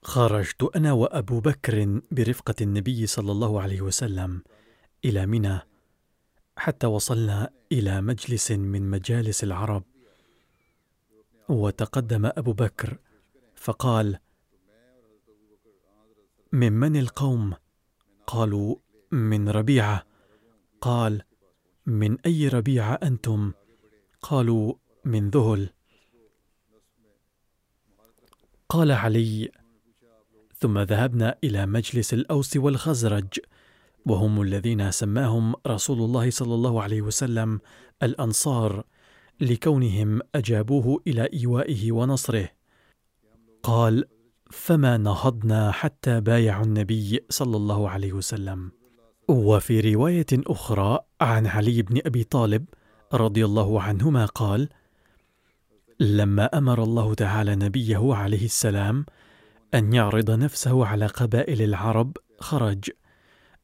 خرجت 0.04 0.70
أنا 0.76 0.92
وأبو 0.92 1.40
بكر 1.40 2.02
برفقة 2.12 2.56
النبي 2.62 3.08
صلى 3.08 3.32
الله 3.32 3.62
عليه 3.62 3.82
وسلم 3.82 4.44
إلى 5.06 5.26
منى 5.26 5.60
حتى 6.58 6.88
وصلنا 6.88 7.50
إلى 7.72 8.02
مجلس 8.02 8.52
من 8.52 8.90
مجالس 8.90 9.44
العرب. 9.44 9.84
وتقدم 11.50 12.26
أبو 12.26 12.54
بكر 12.54 12.98
فقال 13.56 14.20
ممن 16.54 16.96
القوم؟ 16.96 17.54
قالوا 18.28 18.76
من 19.12 19.50
ربيعة. 19.50 20.04
قال 20.82 21.22
من 21.86 22.18
أي 22.26 22.48
ربيعة 22.48 22.94
أنتم؟ 23.04 23.52
قالوا 24.22 24.74
من 25.06 25.30
ذهل. 25.30 25.70
قال 28.70 28.92
علي 28.92 29.52
ثم 30.58 30.80
ذهبنا 30.80 31.38
إلى 31.44 31.66
مجلس 31.66 32.14
الأوس 32.14 32.58
والخزرج. 32.58 33.40
وهم 34.06 34.42
الذين 34.42 34.92
سماهم 34.92 35.54
رسول 35.68 35.98
الله 35.98 36.30
صلى 36.30 36.54
الله 36.56 36.84
عليه 36.84 37.02
وسلم 37.02 37.60
الأنصار 38.04 38.84
لكونهم 39.42 40.20
أجابوه 40.36 41.02
إلى 41.08 41.30
إيوائه 41.34 41.92
ونصره. 41.92 42.50
قال 43.64 44.06
فما 44.52 44.98
نهضنا 44.98 45.72
حتى 45.72 46.22
بايعوا 46.22 46.66
النبي 46.66 47.26
صلى 47.30 47.58
الله 47.58 47.90
عليه 47.90 48.14
وسلم. 48.14 48.72
وفي 49.30 49.94
رواية 49.94 50.26
أخرى 50.34 51.00
عن 51.22 51.48
علي 51.48 51.82
بن 51.82 52.02
أبي 52.06 52.24
طالب 52.24 52.66
رضي 53.14 53.46
الله 53.46 53.82
عنهما 53.82 54.26
قال 54.26 54.70
لما 56.00 56.46
أمر 56.46 56.84
الله 56.84 57.14
تعالى 57.14 57.56
نبيه 57.56 58.14
عليه 58.16 58.46
السلام 58.46 59.06
أن 59.74 59.94
يعرض 59.94 60.32
نفسه 60.32 60.86
على 60.86 61.06
قبائل 61.06 61.62
العرب 61.62 62.18
خرج 62.40 62.90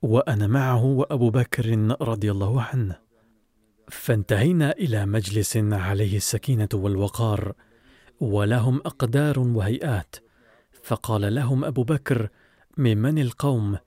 وأنا 0.02 0.48
معه 0.48 0.86
وأبو 0.86 1.30
بكر 1.30 1.96
رضي 2.02 2.32
الله 2.32 2.62
عنه. 2.62 3.00
فانتهينا 3.90 4.72
إلى 4.72 5.06
مجلس 5.06 5.58
عليه 5.58 6.18
السكينة 6.18 6.70
والوقار 6.74 7.54
ولهم 8.20 8.78
أقدار 8.78 9.40
وهيئات. 9.40 10.16
فقال 10.84 11.36
لهم 11.36 11.66
أبو 11.66 11.84
بكر 11.84 12.30
ممن 12.78 13.20
القوم؟ 13.20 13.78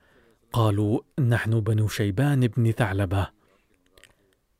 قالوا 0.53 0.99
نحن 1.19 1.59
بنو 1.59 1.87
شيبان 1.87 2.47
بن 2.47 2.71
ثعلبة. 2.71 3.27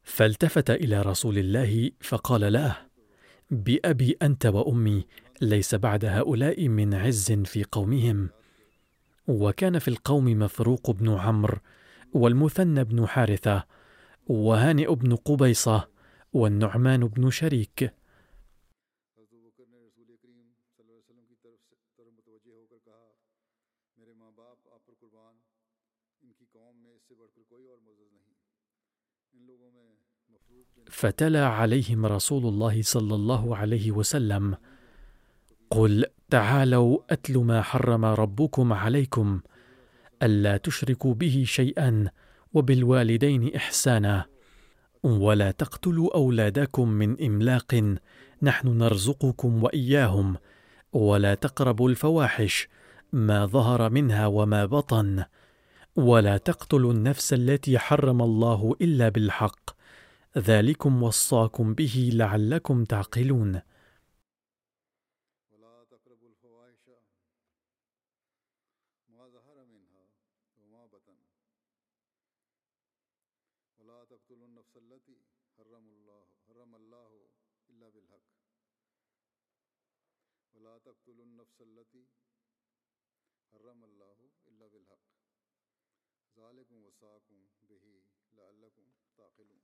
فالتفت 0.03 0.69
إلى 0.69 1.01
رسول 1.01 1.37
الله 1.37 1.91
فقال 2.01 2.53
له 2.53 2.77
بأبي 3.51 4.17
أنت 4.21 4.45
وأمي 4.45 5.05
ليس 5.41 5.75
بعد 5.75 6.05
هؤلاء 6.05 6.67
من 6.67 6.93
عز 6.93 7.31
في 7.31 7.63
قومهم. 7.63 8.29
وكان 9.27 9.79
في 9.79 9.87
القوم 9.87 10.25
مفروق 10.25 10.91
بن 10.91 11.09
عمرو 11.09 11.57
والمثنى 12.13 12.83
بن 12.83 13.07
حارثة 13.07 13.63
وهانئ 14.27 14.95
بن 14.95 15.15
قبيصة 15.15 15.89
والنعمان 16.33 17.07
بن 17.07 17.29
شريك. 17.29 17.93
فتلا 30.89 31.47
عليهم 31.47 32.05
رسول 32.05 32.45
الله 32.45 32.81
صلى 32.81 33.15
الله 33.15 33.57
عليه 33.57 33.91
وسلم 33.91 34.57
قل 35.73 36.05
تعالوا 36.29 36.99
أتل 37.09 37.37
ما 37.37 37.61
حرم 37.61 38.05
ربكم 38.05 38.73
عليكم 38.73 39.39
ألا 40.23 40.57
تشركوا 40.57 41.13
به 41.13 41.43
شيئا 41.47 42.09
وبالوالدين 42.53 43.55
إحسانا 43.55 44.25
ولا 45.03 45.51
تقتلوا 45.51 46.15
أولادكم 46.15 46.89
من 46.89 47.23
إملاق 47.25 47.97
نحن 48.41 48.67
نرزقكم 48.67 49.63
وإياهم 49.63 50.35
ولا 50.93 51.35
تقربوا 51.35 51.89
الفواحش 51.89 52.67
ما 53.13 53.45
ظهر 53.45 53.89
منها 53.89 54.27
وما 54.27 54.65
بطن 54.65 55.23
ولا 55.95 56.37
تقتلوا 56.37 56.93
النفس 56.93 57.33
التي 57.33 57.79
حرم 57.79 58.21
الله 58.21 58.75
إلا 58.81 59.09
بالحق 59.09 59.69
ذلكم 60.37 61.03
وصاكم 61.03 61.73
به 61.73 62.09
لعلكم 62.13 62.83
تعقلون 62.83 63.61
ولا 65.51 65.83
تقربوا 65.83 66.29
الفواحش 66.29 66.89
ما 69.09 69.27
ظهر 69.27 69.65
منها 69.65 70.09
وما 70.57 70.85
بطن 70.85 71.17
ولا 73.79 74.05
تقتلوا 74.05 74.47
النفس 74.47 74.77
التي 74.77 75.17
حرم 75.57 75.87
الله 75.87 76.27
حرم 76.47 76.75
الله 76.75 77.29
الا 77.69 77.89
بالحق 77.89 78.33
ولا 80.53 80.77
تقتلوا 80.77 81.25
النفس 81.25 81.61
التي 81.61 82.07
حرم 83.51 83.83
الله 83.83 84.31
الا 84.47 84.67
بالحق 84.67 85.13
ذلكم 86.37 86.85
وصاكم 86.85 87.47
به 87.69 88.03
لعلكم 88.33 88.85
تعقلون 89.17 89.61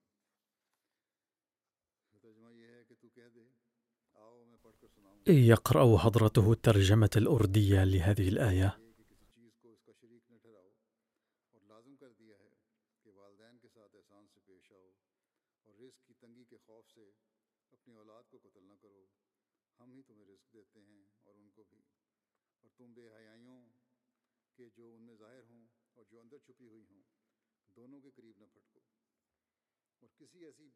يقرأ 5.27 5.97
حضرته 5.97 6.51
الترجمة 6.51 7.09
الأردية 7.15 7.83
لهذه 7.83 8.29
الآية. 8.29 8.79
اور 30.01 30.09
کسی 30.17 30.45
ایسی 30.45 30.71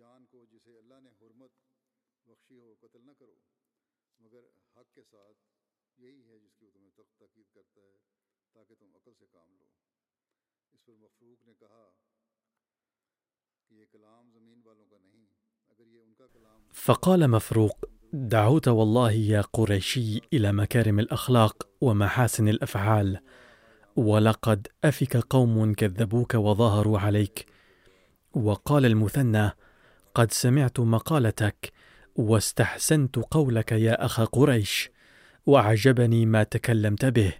جان 0.00 0.24
کو 0.32 0.44
جسے 0.50 0.76
اللہ 0.78 1.00
نے 1.06 1.10
حرمت 1.20 1.56
بخشی 2.26 2.58
ہو 2.58 2.74
قتل 2.80 3.04
نہ 3.06 3.12
کرو 3.18 3.38
مگر 4.20 4.46
حق 4.76 4.94
کے 4.94 5.02
ساتھ 5.10 5.38
یہی 5.98 6.22
ہے 6.28 6.38
جس 6.38 6.54
کی 6.58 6.66
وہ 6.66 6.70
تمہیں 6.74 6.90
تاکید 7.18 7.54
کرتا 7.54 7.80
ہے 7.80 7.96
تاکہ 8.54 8.80
تم 8.80 8.94
عقل 9.00 9.14
سے 9.18 9.26
کام 9.32 9.50
لو 9.58 9.68
اس 10.74 10.84
پر 10.86 10.98
مفروق 11.02 11.46
نے 11.48 11.54
کہا 11.60 11.84
کہ 13.70 13.74
یہ 13.74 13.92
کلام 13.92 14.30
زمین 14.32 14.60
والوں 14.66 14.86
کا 14.90 14.98
نہیں 14.98 15.24
اگر 15.70 15.86
یہ 15.86 16.00
ان 16.00 16.12
کا 16.14 16.26
کلام 16.34 16.68
فقال 16.84 17.26
مفروق 17.36 17.88
دعوت 18.12 18.68
والله 18.68 19.12
يا 19.12 19.40
قريشي 19.40 20.20
إلى 20.32 20.52
مكارم 20.52 20.98
الأخلاق 21.00 21.68
ومحاسن 21.80 22.48
الأفعال 22.48 23.18
ولقد 23.96 24.68
أفك 24.84 25.16
قوم 25.16 25.74
كذبوك 25.74 26.34
وظاهروا 26.34 26.98
عليك. 27.00 27.46
وقال 28.34 28.86
المثنى 28.86 29.50
قد 30.14 30.32
سمعت 30.32 30.80
مقالتك 30.80 31.72
واستحسنت 32.16 33.16
قولك 33.16 33.72
يا 33.72 34.04
أخ 34.04 34.20
قريش 34.20 34.90
وأعجبني 35.46 36.26
ما 36.26 36.42
تكلمت 36.42 37.04
به. 37.04 37.32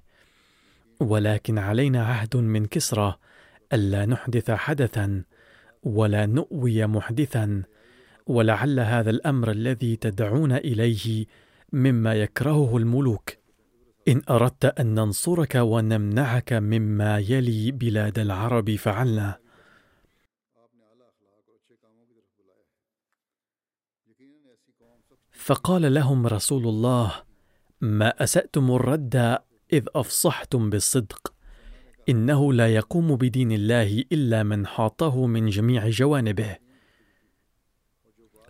ولكن 1.01 1.59
علينا 1.59 2.07
عهد 2.07 2.37
من 2.37 2.67
كسرى 2.67 3.17
ألا 3.73 4.07
نحدث 4.07 4.51
حدثا 4.51 5.25
ولا 5.83 6.27
نؤوي 6.27 6.87
محدثا 6.87 7.63
ولعل 8.27 8.81
هذا 8.81 9.11
الأمر 9.11 9.51
الذي 9.51 9.97
تدعون 9.97 10.53
إليه 10.53 11.27
مما 11.73 12.15
يكرهه 12.15 12.77
الملوك. 12.77 13.31
إن 14.09 14.23
أردت 14.31 14.65
أن 14.65 14.95
ننصرك 14.95 15.55
ونمنعك 15.55 16.53
مما 16.53 17.19
يلي 17.19 17.71
بلاد 17.71 18.19
العرب 18.19 18.75
فعلنا. 18.75 19.50
فقال 25.41 25.95
لهم 25.95 26.27
رسول 26.27 26.69
الله 26.69 27.13
ما 27.81 28.09
أسأتم 28.25 28.71
الرد 28.71 29.17
إذ 29.73 29.87
أفصحتم 29.95 30.71
بالصدق 30.71 31.33
إنه 32.09 32.53
لا 32.53 32.75
يقوم 32.75 33.17
بدين 33.17 33.53
الله 33.53 34.05
إلا 34.13 34.43
من 34.43 34.67
حاطه 34.67 35.27
من 35.27 35.47
جميع 35.47 35.89
جوانبه. 35.89 36.57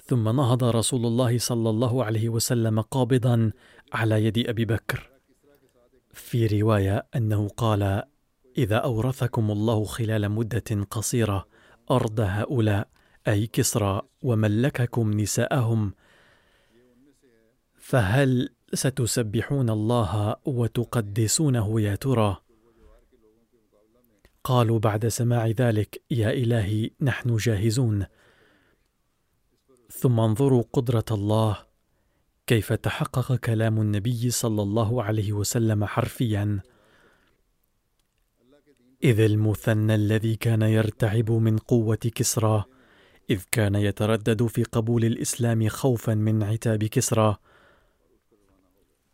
ثم 0.05 0.29
نهض 0.29 0.65
رسول 0.65 1.07
الله 1.07 1.39
صلى 1.39 1.71
الله 1.71 2.05
عليه 2.05 2.29
وسلم 2.29 2.81
قابضا 2.81 3.53
على 3.93 4.25
يد 4.25 4.49
أبي 4.49 4.65
بكر. 4.65 5.11
في 6.13 6.47
رواية 6.47 7.07
أنه 7.17 7.49
قال 7.49 8.03
إذا 8.59 8.77
أورثكم 8.77 9.51
الله 9.51 9.85
خلال 9.85 10.31
مدة 10.31 10.85
قصيرة 10.91 11.47
أرض 11.91 12.21
هؤلاء 12.21 12.89
أي 13.29 13.47
كسرى 13.47 14.03
وملككم 14.23 15.21
نساءهم 15.21 15.93
فهل 17.91 18.49
ستسبحون 18.75 19.71
الله 19.71 20.37
وتقدسونه 20.45 21.81
يا 21.81 21.95
ترى؟ 21.95 22.37
قالوا 24.45 24.79
بعد 24.79 25.09
سماع 25.09 25.47
ذلك 25.47 26.03
يا 26.11 26.31
إلهي 26.31 26.91
نحن 27.01 27.37
جاهزون. 27.37 28.07
ثم 29.91 30.21
انظروا 30.21 30.63
قدرة 30.73 31.05
الله 31.11 31.59
كيف 32.47 32.73
تحقق 32.73 33.35
كلام 33.35 33.81
النبي 33.81 34.31
صلى 34.31 34.63
الله 34.63 35.03
عليه 35.03 35.33
وسلم 35.33 35.85
حرفيا. 35.85 36.61
إذ 39.05 39.21
المثنى 39.21 39.95
الذي 39.95 40.37
كان 40.37 40.63
يرتعب 40.63 41.31
من 41.31 41.59
قوة 41.59 42.11
كسرى 42.15 42.65
إذ 43.31 43.43
كان 43.53 43.75
يتردد 43.75 44.47
في 44.47 44.63
قبول 44.63 45.05
الإسلام 45.05 45.69
خوفا 45.69 46.15
من 46.15 46.43
عتاب 46.43 46.85
كسرى. 46.85 47.37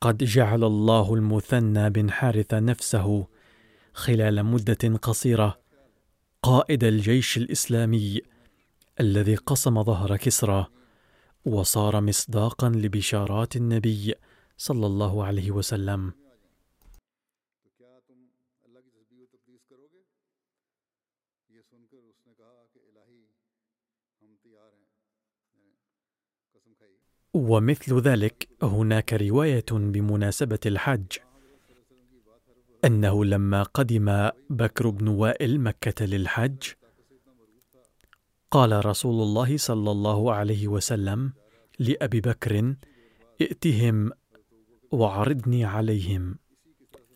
قد 0.01 0.25
جعل 0.25 0.65
الله 0.65 1.15
المثنى 1.15 1.91
بن 1.91 2.11
حارث 2.11 2.55
نفسه 2.55 3.27
خلال 3.95 4.47
مدة 4.47 4.99
قصيرة 5.03 5.59
قائد 6.43 6.85
الجيش 6.85 7.37
الإسلامي 7.37 8.21
الذي 9.01 9.35
قصم 9.35 9.83
ظهر 9.83 10.17
كسرى 10.17 10.67
وصار 11.45 12.01
مصداقا 12.01 12.69
لبشارات 12.69 13.57
النبي 13.57 14.15
صلى 14.59 14.87
الله 14.87 15.25
عليه 15.25 15.51
وسلم. 15.51 16.13
ومثل 27.37 28.01
ذلك 28.01 28.49
هناك 28.63 29.13
رواية 29.13 29.65
بمناسبة 29.73 30.59
الحج 30.67 31.07
أنه 32.85 33.25
لما 33.25 33.63
قدم 33.63 34.31
بكر 34.51 34.91
بن 34.91 35.09
وائل 35.09 35.61
مكة 35.61 36.05
للحج 36.05 36.63
قال 38.51 38.87
رسول 38.87 39.23
الله 39.23 39.57
صلى 39.57 39.91
الله 39.91 40.33
عليه 40.33 40.69
وسلم 40.69 41.33
لأبي 41.79 42.21
بكر 42.21 42.75
ائتهم 43.41 44.11
وعرضني 44.93 45.65
عليهم 45.65 46.39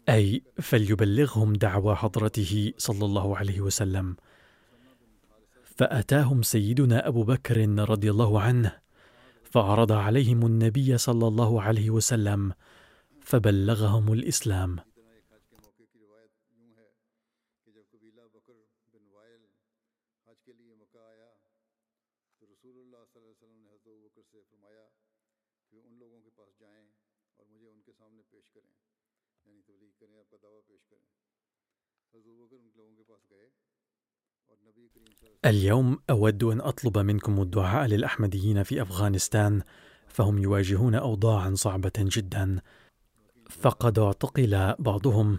أي 0.08 0.42
فليبلغهم 0.60 1.52
دعوى 1.52 1.94
حضرته 1.94 2.72
صلى 2.78 3.04
الله 3.04 3.36
عليه 3.36 3.60
وسلم. 3.60 4.16
فأتاهم 5.64 6.42
سيدنا 6.42 7.08
أبو 7.08 7.22
بكر 7.22 7.68
رضي 7.68 8.10
الله 8.10 8.40
عنه 8.40 8.79
فعرض 9.50 9.92
عليهم 9.92 10.46
النبي 10.46 10.98
صلى 10.98 11.28
الله 11.28 11.62
عليه 11.62 11.90
وسلم 11.90 12.52
فبلغهم 13.20 14.12
الإسلام. 14.12 14.76
اليوم 35.44 35.98
أود 36.10 36.44
أن 36.44 36.60
أطلب 36.60 36.98
منكم 36.98 37.42
الدعاء 37.42 37.86
للأحمديين 37.86 38.62
في 38.62 38.82
أفغانستان 38.82 39.62
فهم 40.08 40.38
يواجهون 40.38 40.94
اوضاعا 40.94 41.54
صعبة 41.54 41.92
جدا. 41.98 42.60
فقد 43.50 43.98
اعتقل 43.98 44.74
بعضهم 44.78 45.38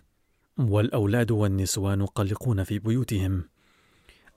والأولاد 0.58 1.32
والنسوان 1.32 2.06
قلقون 2.06 2.64
في 2.64 2.80
بيوتهم. 2.80 3.43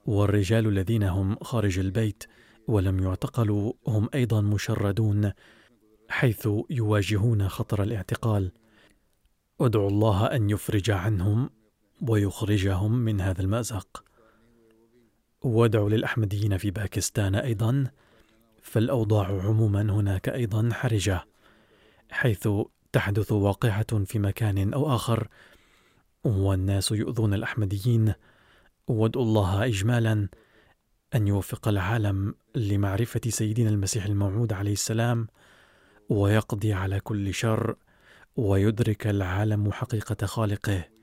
والرجال 0.07 0.67
الذين 0.67 1.03
هم 1.03 1.37
خارج 1.37 1.79
البيت 1.79 2.25
ولم 2.69 3.03
يعتقلوا 3.03 3.73
هم 3.87 4.09
أيضا 4.15 4.41
مشردون 4.41 5.33
حيث 6.09 6.49
يواجهون 6.71 7.49
خطر 7.49 7.83
الاعتقال. 7.83 8.53
ادعوا 9.61 9.91
الله 9.91 10.27
أن 10.27 10.51
يفرج 10.51 10.91
عنهم 10.91 11.51
ويخرجهم 12.09 12.93
من 12.93 13.21
هذا 13.21 13.41
المأزق. 13.41 14.04
وادعوا 15.45 15.91
للأحمديين 15.91 16.57
في 16.59 16.71
باكستان 16.71 17.35
أيضا 17.35 17.91
فالأوضاع 18.63 19.27
عموما 19.27 19.83
هناك 19.83 20.29
أيضا 20.29 20.69
حرجة 20.73 21.25
حيث 22.11 22.49
تحدث 22.93 23.33
واقعة 23.33 24.05
في 24.05 24.19
مكان 24.19 24.73
أو 24.73 24.95
آخر 24.95 25.29
والناس 26.25 26.93
يؤذون 26.93 27.35
الأحمديين. 27.35 28.15
وادعوا 28.89 29.25
الله 29.25 29.65
إجمالا 29.67 30.29
أن 31.15 31.29
يوفق 31.29 31.69
العالم 31.69 32.35
لمعرفة 32.55 33.21
سيدنا 33.29 33.71
المسيح 33.71 34.05
الموعود 34.05 34.53
عليه 34.53 34.73
السلام 34.73 35.27
ويقضي 36.09 36.73
على 36.73 37.01
كل 37.01 37.35
شر 37.35 37.77
ويدرك 38.37 39.07
العالم 39.07 39.73
حقيقة 39.73 40.27
خالقه. 40.27 40.94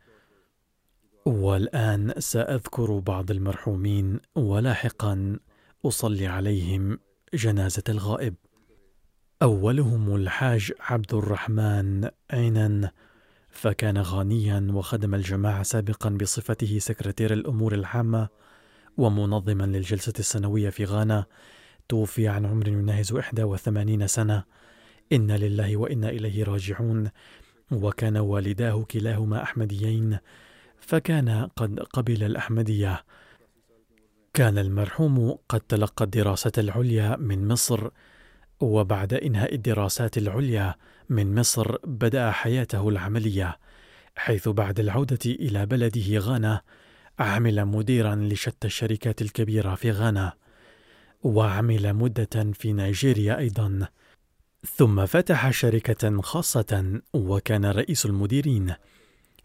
والآن 1.26 2.13
سأذكر 2.17 2.99
بعض 2.99 3.32
المرحومين 3.32 4.19
ولاحقا 4.36 5.39
أصلي 5.86 6.28
عليهم 6.28 6.99
جنازة 7.34 7.84
الغائب. 7.89 8.36
أولهم 9.41 10.15
الحاج 10.15 10.72
عبد 10.80 11.13
الرحمن 11.13 12.09
عينن 12.32 12.89
فكان 13.49 13.97
غنيا 13.97 14.67
وخدم 14.74 15.15
الجماعة 15.15 15.63
سابقا 15.63 16.09
بصفته 16.09 16.80
سكرتير 16.80 17.34
الأمور 17.34 17.74
العامة 17.74 18.28
ومنظما 18.97 19.63
للجلسة 19.63 20.13
السنوية 20.19 20.69
في 20.69 20.86
غانا. 20.86 21.26
توفي 21.89 22.28
عن 22.28 22.45
عمر 22.45 22.67
يناهز 22.67 23.11
81 23.11 24.07
سنة. 24.07 24.43
إنا 25.13 25.38
لله 25.38 25.78
وإنا 25.78 26.09
إليه 26.09 26.43
راجعون. 26.43 27.09
وكان 27.72 28.17
والداه 28.17 28.84
كلاهما 28.84 29.43
أحمديين. 29.43 30.17
فكان 30.82 31.49
قد 31.55 31.79
قبل 31.79 32.23
الأحمدية. 32.23 33.03
كان 34.34 34.57
المرحوم 34.57 35.38
قد 35.49 35.61
تلقى 35.61 36.05
الدراسة 36.05 36.51
العليا 36.57 37.15
من 37.15 37.47
مصر 37.47 37.89
وبعد 38.59 39.13
إنهاء 39.13 39.55
الدراسات 39.55 40.17
العليا 40.17 40.75
من 41.09 41.36
مصر 41.36 41.77
بدأ 41.84 42.32
حياته 42.32 42.89
العملية 42.89 43.59
حيث 44.15 44.49
بعد 44.49 44.79
العودة 44.79 45.19
إلى 45.25 45.65
بلده 45.65 46.17
غانا 46.17 46.61
عمل 47.19 47.65
مديرا 47.65 48.15
لشتى 48.15 48.67
الشركات 48.67 49.21
الكبيرة 49.21 49.75
في 49.75 49.91
غانا 49.91 50.34
وعمل 51.23 51.93
مدة 51.93 52.51
في 52.53 52.73
نيجيريا 52.73 53.38
أيضا. 53.38 53.88
ثم 54.75 55.05
فتح 55.05 55.51
شركة 55.51 56.21
خاصة 56.21 57.01
وكان 57.13 57.65
رئيس 57.65 58.05
المديرين. 58.05 58.73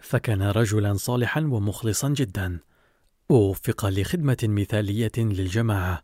فكان 0.09 0.43
رجلا 0.43 0.95
صالحا 0.95 1.41
ومخلصا 1.41 2.09
جدا. 2.09 2.59
ووفق 3.29 3.87
لخدمة 3.87 4.37
مثالية 4.43 5.13
للجماعة 5.19 6.03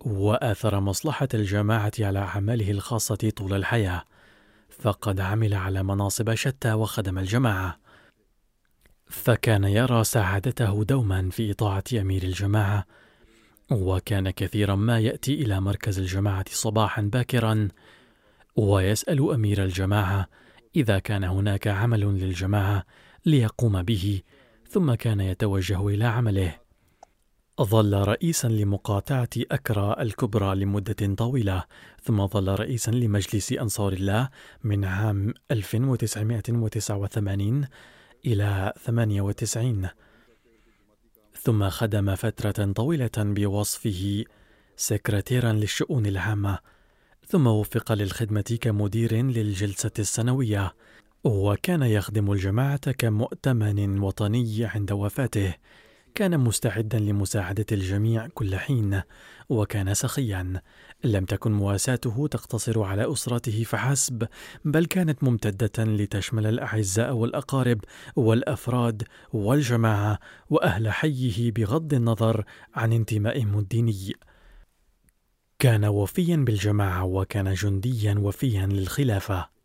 وآثر 0.00 0.80
مصلحة 0.80 1.28
الجماعة 1.34 1.92
على 2.00 2.18
أعماله 2.18 2.70
الخاصة 2.70 3.32
طول 3.36 3.54
الحياة 3.54 4.04
فقد 4.68 5.20
عمل 5.20 5.54
على 5.54 5.82
مناصب 5.82 6.34
شتى 6.34 6.72
وخدم 6.72 7.18
الجماعة. 7.18 7.78
فكان 9.06 9.64
يرى 9.64 10.04
سعادته 10.04 10.84
دوما 10.84 11.30
في 11.30 11.50
إطاعة 11.50 11.84
أمير 11.94 12.22
الجماعة 12.22 12.86
وكان 13.70 14.30
كثيرا 14.30 14.74
ما 14.74 14.98
يأتي 14.98 15.34
إلى 15.34 15.60
مركز 15.60 15.98
الجماعة 15.98 16.44
صباحا 16.48 17.02
باكرا. 17.02 17.68
ويسأل 18.56 19.30
أمير 19.30 19.64
الجماعة 19.64 20.28
إذا 20.76 20.98
كان 20.98 21.24
هناك 21.24 21.68
عمل 21.68 22.00
للجماعة 22.00 22.84
ليقوم 23.28 23.82
به 23.82 24.22
ثم 24.70 24.94
كان 24.94 25.20
يتوجه 25.20 25.88
إلى 25.88 26.04
عمله. 26.04 26.56
ظل 27.62 27.94
رئيسا 27.94 28.48
لمقاطعة 28.48 29.28
أكرا 29.36 30.02
الكبرى 30.02 30.54
لمدة 30.54 31.14
طويلة 31.14 31.64
ثم 32.02 32.26
ظل 32.26 32.48
رئيسا 32.48 32.90
لمجلس 32.90 33.52
أنصار 33.52 33.92
الله 33.92 34.28
من 34.64 34.84
عام 34.84 35.34
1989 35.50 37.66
إلى 38.26 38.72
98 38.84 39.88
ثم 41.42 41.68
خدم 41.68 42.14
فترة 42.14 42.72
طويلة 42.72 43.10
بوصفه 43.16 44.24
سكرتيرا 44.76 45.52
للشؤون 45.52 46.06
العامة 46.06 46.58
ثم 47.26 47.46
وفق 47.46 47.92
للخدمة 47.92 48.58
كمدير 48.60 49.14
للجلسة 49.14 49.90
السنوية. 49.98 50.74
وكان 51.24 51.82
يخدم 51.82 52.32
الجماعة 52.32 52.92
كمؤتمن 52.92 54.00
وطني 54.00 54.64
عند 54.64 54.92
وفاته. 54.92 55.54
كان 56.14 56.40
مستعدا 56.40 56.98
لمساعدة 56.98 57.66
الجميع 57.72 58.26
كل 58.26 58.56
حين 58.56 59.02
وكان 59.48 59.94
سخيا. 59.94 60.62
لم 61.04 61.24
تكن 61.24 61.52
مواساته 61.52 62.26
تقتصر 62.26 62.82
على 62.82 63.12
أسرته 63.12 63.62
فحسب 63.62 64.28
بل 64.64 64.84
كانت 64.86 65.24
ممتدة 65.24 65.84
لتشمل 65.84 66.46
الأعزاء 66.46 67.12
والأقارب 67.12 67.80
والأفراد 68.16 69.02
والجماعة 69.32 70.18
وأهل 70.50 70.90
حيه 70.90 71.52
بغض 71.52 71.94
النظر 71.94 72.44
عن 72.74 72.92
انتمائهم 72.92 73.58
الديني 73.58 74.12
كان 75.58 75.84
وفيا 75.84 76.36
بالجماعة 76.36 77.04
وكان 77.04 77.54
جنديا 77.54 78.14
وفيا 78.18 78.66
للخلافة. 78.66 79.57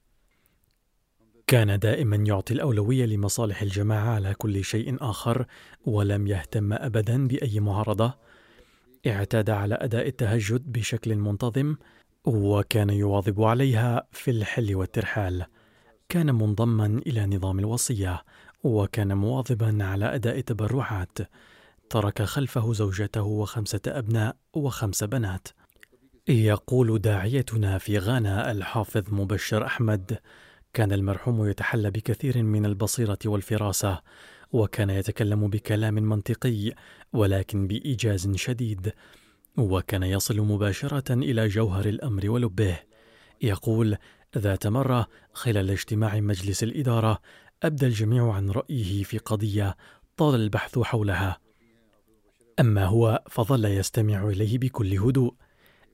كان 1.53 1.79
دائما 1.79 2.15
يعطي 2.15 2.53
الأولوية 2.53 3.05
لمصالح 3.05 3.61
الجماعة 3.61 4.15
على 4.15 4.33
كل 4.33 4.63
شيء 4.63 4.97
آخر 5.01 5.45
ولم 5.85 6.27
يهتم 6.27 6.73
أبدا 6.73 7.27
بأي 7.27 7.59
معارضة. 7.59 8.13
اعتاد 9.07 9.49
على 9.49 9.75
أداء 9.75 10.07
التهجد 10.07 10.71
بشكل 10.71 11.15
منتظم 11.15 11.75
وكان 12.25 12.89
يواظب 12.89 13.41
عليها 13.41 14.07
في 14.11 14.31
الحل 14.31 14.75
والترحال. 14.75 15.45
كان 16.09 16.35
منضما 16.35 17.01
إلى 17.07 17.25
نظام 17.25 17.59
الوصية 17.59 18.23
وكان 18.63 19.17
مواظبا 19.17 19.83
على 19.83 20.15
أداء 20.15 20.37
التبرعات 20.37 21.17
ترك 21.89 22.21
خلفه 22.21 22.73
زوجته 22.73 23.23
وخمسة 23.23 23.81
أبناء 23.87 24.35
وخمس 24.53 25.03
بنات. 25.03 25.47
يقول 26.27 26.99
داعيتنا 26.99 27.77
في 27.77 27.97
غانا 27.97 28.51
الحافظ 28.51 29.13
مبشر 29.13 29.65
أحمد 29.65 30.19
كان 30.73 30.91
المرحوم 30.91 31.47
يتحلى 31.47 31.91
بكثير 31.91 32.43
من 32.43 32.65
البصيرة 32.65 33.17
والفراسة 33.25 34.01
وكان 34.51 34.89
يتكلم 34.89 35.47
بكلام 35.47 35.93
منطقي 35.93 36.71
ولكن 37.13 37.67
بإيجاز 37.67 38.35
شديد 38.35 38.93
وكان 39.57 40.03
يصل 40.03 40.41
مباشرة 40.41 41.13
إلى 41.13 41.47
جوهر 41.47 41.85
الأمر 41.85 42.29
ولبه. 42.29 42.79
يقول 43.41 43.97
ذات 44.37 44.67
مرة 44.67 45.07
خلال 45.33 45.69
اجتماع 45.69 46.19
مجلس 46.19 46.63
الإدارة 46.63 47.21
أبدى 47.63 47.85
الجميع 47.85 48.31
عن 48.33 48.49
رأيه 48.49 49.03
في 49.03 49.17
قضية 49.17 49.75
طال 50.17 50.35
البحث 50.35 50.79
حولها. 50.79 51.37
أما 52.59 52.85
هو 52.85 53.23
فظل 53.29 53.65
يستمع 53.65 54.27
إليه 54.27 54.57
بكل 54.57 54.97
هدوء 54.97 55.33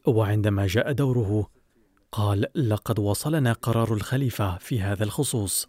وعندما 0.07 0.67
جاء 0.67 0.91
دوره 0.91 1.49
قال 2.12 2.45
لقد 2.55 2.99
وصلنا 2.99 3.53
قرار 3.53 3.93
الخليفة 3.93 4.57
في 4.57 4.82
هذا 4.82 5.03
الخصوص 5.03 5.68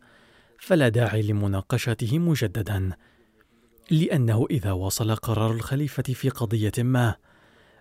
فلا 0.59 0.89
داعي 0.89 1.23
لمناقشته 1.23 2.19
مجددا 2.19 2.91
لأنه 3.91 4.47
إذا 4.51 4.73
وصل 4.73 5.15
قرار 5.15 5.53
الخليفة 5.53 6.03
في 6.03 6.29
قضية 6.29 6.73
ما 6.79 7.15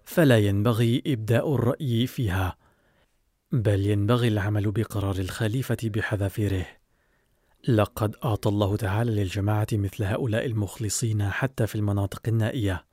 فلا 0.04 0.38
ينبغي 0.38 1.04
إبداء 1.08 1.56
الرأي 1.56 2.08
فيها 2.08 2.58
بل 3.52 3.86
ينبغي 3.86 4.28
العمل 4.28 4.72
بقرار 4.72 5.16
الخليفة 5.16 5.78
بحذافيره. 5.84 6.66
لقد 7.68 8.16
أعطى 8.26 8.50
الله 8.50 8.78
تعالى 8.78 9.12
للجماعة 9.12 9.68
مثل 9.74 10.04
هؤلاء 10.04 10.46
المخلصين 10.46 11.30
حتى 11.30 11.68
في 11.68 11.76
المناطق 11.76 12.22
النائية. 12.28 12.86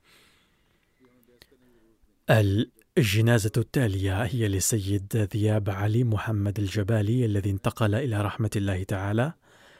الجنازة 2.98 3.52
التالية 3.56 4.22
هي 4.22 4.48
للسيد 4.48 5.16
ذياب 5.16 5.70
علي 5.70 6.04
محمد 6.04 6.58
الجبالي 6.58 7.24
الذي 7.24 7.50
انتقل 7.50 7.94
إلى 7.94 8.22
رحمة 8.22 8.50
الله 8.56 8.82
تعالى 8.82 9.32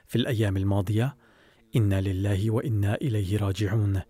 في 0.06 0.16
الأيام 0.16 0.56
الماضية. 0.56 1.16
إنا 1.76 2.00
لله 2.00 2.50
وإنا 2.50 2.94
إليه 2.94 3.38
راجعون. 3.38 4.02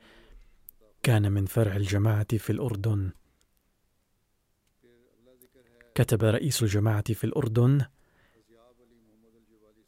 كان 1.02 1.32
من 1.32 1.46
فرع 1.46 1.76
الجماعة 1.76 2.36
في 2.36 2.50
الأردن. 2.50 3.10
كتب 5.94 6.24
رئيس 6.24 6.62
الجماعة 6.62 7.12
في 7.12 7.24
الأردن. 7.24 7.84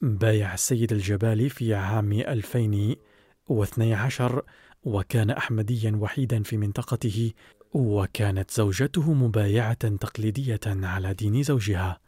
بايع 0.01 0.55
السيد 0.55 0.93
الجبالي 0.93 1.49
في 1.49 1.75
عام 1.75 2.13
2012 2.13 4.43
وكان 4.83 5.31
أحمديا 5.31 5.99
وحيدا 6.01 6.43
في 6.43 6.57
منطقته 6.57 7.33
وكانت 7.73 8.51
زوجته 8.51 9.13
مبايعة 9.13 9.89
تقليدية 9.89 10.61
على 10.67 11.15
دين 11.15 11.43
زوجها. 11.43 12.01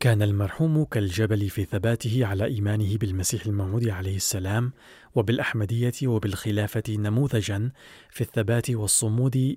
كان 0.00 0.22
المرحوم 0.22 0.84
كالجبل 0.84 1.50
في 1.50 1.64
ثباته 1.64 2.26
على 2.26 2.44
إيمانه 2.44 2.96
بالمسيح 2.96 3.46
الموعود 3.46 3.88
عليه 3.88 4.16
السلام 4.16 4.72
وبالأحمدية 5.14 5.92
وبالخلافة 6.04 6.82
نموذجا 6.88 7.70
في 8.10 8.20
الثبات 8.20 8.70
والصمود 8.70 9.56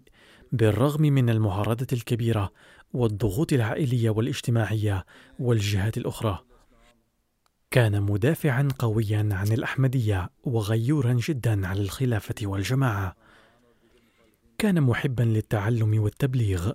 بالرغم 0.51 1.01
من 1.01 1.29
المعارضة 1.29 1.87
الكبيرة 1.93 2.51
والضغوط 2.93 3.53
العائلية 3.53 4.09
والاجتماعية 4.09 5.05
والجهات 5.39 5.97
الأخرى. 5.97 6.39
كان 7.71 8.01
مدافعا 8.01 8.67
قويا 8.79 9.29
عن 9.31 9.47
الأحمدية 9.47 10.29
وغيورا 10.43 11.13
جدا 11.13 11.67
على 11.67 11.81
الخلافة 11.81 12.35
والجماعة. 12.43 13.15
كان 14.59 14.81
محبا 14.81 15.23
للتعلم 15.23 16.01
والتبليغ 16.01 16.71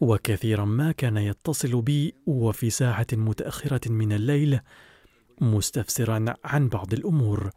وكثيرا 0.00 0.64
ما 0.64 0.92
كان 0.92 1.16
يتصل 1.16 1.82
بي 1.82 2.14
وفي 2.26 2.70
ساعة 2.70 3.06
متأخرة 3.12 3.92
من 3.92 4.12
الليل 4.12 4.60
مستفسرا 5.40 6.34
عن 6.44 6.68
بعض 6.68 6.92
الأمور. 6.92 7.50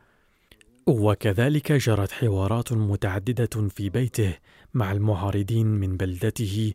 وكذلك 0.87 1.71
جرت 1.71 2.11
حوارات 2.11 2.73
متعددة 2.73 3.69
في 3.69 3.89
بيته 3.89 4.37
مع 4.73 4.91
المعارضين 4.91 5.67
من 5.67 5.97
بلدته 5.97 6.73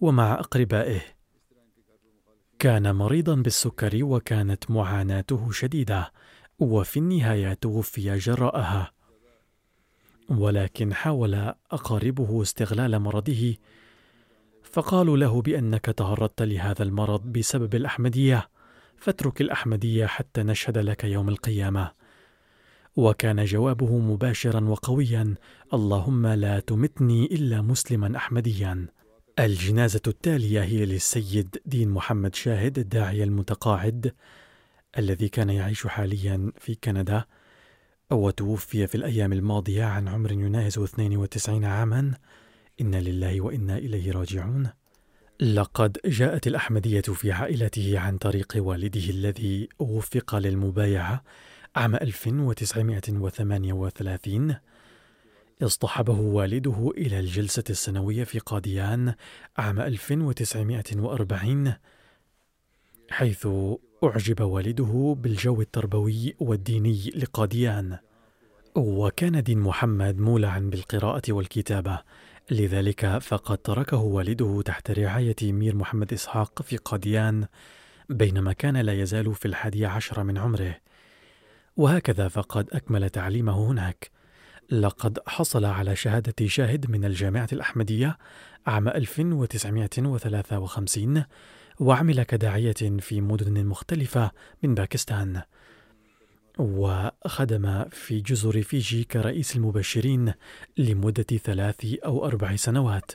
ومع 0.00 0.32
أقربائه. 0.32 1.00
كان 2.58 2.94
مريضا 2.94 3.34
بالسكر 3.34 4.04
وكانت 4.04 4.70
معاناته 4.70 5.50
شديدة 5.50 6.12
وفي 6.58 6.96
النهاية 6.96 7.54
توفي 7.54 8.18
جراءها. 8.18 8.99
ولكن 10.30 10.94
حاول 10.94 11.34
أقاربه 11.70 12.42
استغلال 12.42 12.98
مرضه 12.98 13.54
فقالوا 14.62 15.16
له 15.16 15.42
بأنك 15.42 15.84
تعرضت 15.84 16.42
لهذا 16.42 16.82
المرض 16.82 17.22
بسبب 17.22 17.74
الأحمدية 17.74 18.48
فاترك 18.96 19.40
الأحمدية 19.40 20.06
حتى 20.06 20.42
نشهد 20.42 20.78
لك 20.78 21.04
يوم 21.04 21.28
القيامة. 21.28 21.90
وكان 22.96 23.44
جوابه 23.44 23.98
مباشرا 23.98 24.64
وقويا 24.64 25.34
اللهم 25.74 26.26
لا 26.26 26.60
تمتني 26.60 27.24
إلا 27.24 27.62
مسلما 27.62 28.16
احمديا. 28.16 28.86
الجنازة 29.38 30.00
التالية 30.06 30.62
هي 30.62 30.84
للسيد 30.84 31.56
دين 31.66 31.90
محمد 31.90 32.34
شاهد 32.34 32.78
الداعيه 32.78 33.24
المتقاعد 33.24 34.14
الذي 34.98 35.28
كان 35.28 35.50
يعيش 35.50 35.86
حاليا 35.86 36.52
في 36.58 36.74
كندا. 36.74 37.24
وتوفي 38.12 38.86
في 38.86 38.94
الأيام 38.94 39.32
الماضية 39.32 39.84
عن 39.84 40.08
عمر 40.08 40.32
يناهز 40.32 40.78
92 40.78 41.64
عاما. 41.64 42.14
إنا 42.80 43.00
لله 43.00 43.40
وإنا 43.40 43.78
إليه 43.78 44.12
راجعون. 44.12 44.70
لقد 45.40 45.98
جاءت 46.04 46.46
الأحمدية 46.46 47.00
في 47.00 47.32
عائلته 47.32 47.98
عن 47.98 48.18
طريق 48.18 48.52
والده 48.56 49.10
الذي 49.10 49.68
وفق 49.78 50.34
للمبايعة 50.34 51.22
عام 51.76 51.94
1938 51.94 54.56
اصطحبه 55.62 56.20
والده 56.20 56.92
إلى 56.96 57.20
الجلسة 57.20 57.64
السنوية 57.70 58.24
في 58.24 58.38
قاديان 58.38 59.14
عام 59.56 59.80
1940 59.80 61.74
حيث 63.10 63.48
أعجب 64.04 64.40
والده 64.40 65.16
بالجو 65.18 65.60
التربوي 65.60 66.34
والديني 66.38 67.10
لقاديان. 67.16 67.98
وكان 68.76 69.42
دين 69.42 69.58
محمد 69.58 70.18
مولعا 70.18 70.58
بالقراءة 70.58 71.22
والكتابة 71.28 71.98
لذلك 72.50 73.18
فقد 73.18 73.58
تركه 73.58 73.96
والده 73.96 74.62
تحت 74.64 74.90
رعاية 74.90 75.36
مير 75.42 75.76
محمد 75.76 76.12
إسحاق 76.12 76.62
في 76.62 76.76
قاديان 76.76 77.46
بينما 78.08 78.52
كان 78.52 78.76
لا 78.76 78.92
يزال 78.92 79.34
في 79.34 79.46
الحادي 79.46 79.86
عشر 79.86 80.24
من 80.24 80.38
عمره. 80.38 80.76
وهكذا 81.76 82.28
فقد 82.28 82.68
أكمل 82.72 83.10
تعليمه 83.10 83.70
هناك. 83.70 84.10
لقد 84.70 85.18
حصل 85.26 85.64
على 85.64 85.96
شهادة 85.96 86.46
شاهد 86.46 86.90
من 86.90 87.04
الجامعة 87.04 87.48
الأحمدية 87.52 88.18
عام 88.66 88.88
1953 88.88 91.24
وعمل 91.80 92.22
كداعية 92.22 92.98
في 92.98 93.20
مدن 93.20 93.66
مختلفة 93.66 94.30
من 94.62 94.74
باكستان. 94.74 95.42
وخدم 96.58 97.84
في 97.84 98.20
جزر 98.20 98.62
فيجي 98.62 99.04
كرئيس 99.04 99.56
المبشرين 99.56 100.32
لمدة 100.78 101.22
ثلاث 101.22 101.94
أو 102.04 102.26
أربع 102.26 102.56
سنوات. 102.56 103.12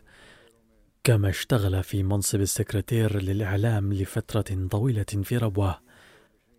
كما 1.03 1.29
اشتغل 1.29 1.83
في 1.83 2.03
منصب 2.03 2.41
السكرتير 2.41 3.21
للإعلام 3.21 3.93
لفترة 3.93 4.67
طويلة 4.71 5.05
في 5.23 5.37
ربوة. 5.37 5.79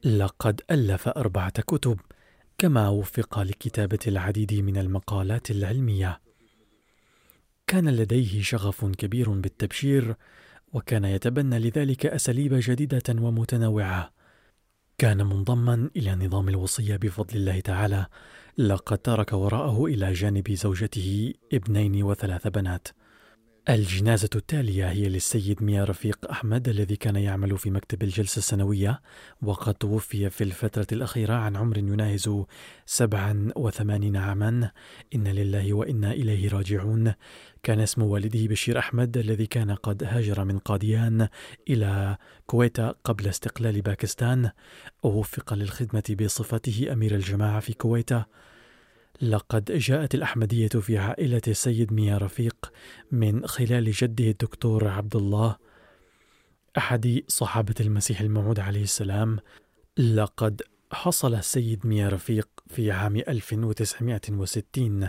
لقد 0.04 0.60
ألف 0.70 1.08
أربعة 1.08 1.62
كتب 1.62 2.00
كما 2.58 2.88
وفق 2.88 3.38
لكتابة 3.38 3.98
العديد 4.06 4.54
من 4.54 4.76
المقالات 4.76 5.50
العلمية. 5.50 6.20
كان 7.66 7.88
لديه 7.88 8.42
شغف 8.42 8.84
كبير 8.84 9.30
بالتبشير 9.30 10.16
وكان 10.76 11.04
يتبنى 11.04 11.58
لذلك 11.58 12.06
أساليب 12.06 12.54
جديدة 12.54 13.02
ومتنوعة. 13.08 14.12
كان 14.98 15.26
منضما 15.26 15.90
إلى 15.96 16.14
نظام 16.14 16.48
الوصية 16.48 16.96
بفضل 16.96 17.36
الله 17.36 17.60
تعالى 17.60 18.06
لقد 18.58 18.98
ترك 18.98 19.32
وراءه 19.32 19.84
إلى 19.84 20.12
جانب 20.12 20.52
زوجته 20.52 21.34
ابنين 21.52 22.02
وثلاث 22.02 22.46
بنات. 22.48 22.88
الجنازة 23.68 24.30
التالية 24.34 24.90
هي 24.90 25.08
للسيد 25.08 25.62
ميا 25.62 25.84
رفيق 25.84 26.30
أحمد 26.30 26.68
الذي 26.68 26.96
كان 26.96 27.16
يعمل 27.16 27.58
في 27.58 27.70
مكتب 27.70 28.02
الجلسة 28.02 28.38
السنوية 28.38 29.00
وقد 29.42 29.74
توفي 29.74 30.30
في 30.30 30.44
الفترة 30.44 30.86
الأخيرة 30.92 31.34
عن 31.34 31.56
عمر 31.56 31.78
يناهز 31.78 32.30
سبعا 32.86 33.52
وثمانين 33.56 34.16
عاما. 34.16 34.70
إن 35.14 35.28
لله 35.28 35.72
وإنا 35.74 36.12
إليه 36.12 36.48
راجعون. 36.48 37.12
كان 37.66 37.80
اسم 37.80 38.02
والده 38.02 38.46
بشير 38.46 38.78
أحمد 38.78 39.16
الذي 39.16 39.46
كان 39.46 39.70
قد 39.70 40.04
هاجر 40.04 40.44
من 40.44 40.58
قاديان 40.58 41.28
إلى 41.70 42.16
كويتا 42.46 42.94
قبل 43.04 43.28
استقلال 43.28 43.80
باكستان. 43.82 44.50
ووفق 45.02 45.54
للخدمة 45.54 46.16
بصفته 46.20 46.92
أمير 46.92 47.14
الجماعة 47.14 47.60
في 47.60 47.72
كويتا. 47.72 48.24
لقد 49.22 49.64
جاءت 49.72 50.14
الأحمدية 50.14 50.68
في 50.68 50.98
عائلة 50.98 51.42
السيد 51.48 51.92
ميا 51.92 52.18
رفيق 52.18 52.72
من 53.12 53.46
خلال 53.46 53.90
جده 53.90 54.24
الدكتور 54.24 54.88
عبد 54.88 55.16
الله 55.16 55.56
أحد 56.78 57.22
صحابة 57.28 57.74
المسيح 57.80 58.20
الموعود 58.20 58.60
عليه 58.60 58.82
السلام. 58.82 59.38
لقد 59.98 60.62
حصل 60.92 61.34
السيد 61.34 61.86
ميا 61.86 62.08
رفيق 62.08 62.48
في 62.66 62.90
عام 62.90 63.16
1960 63.16 65.08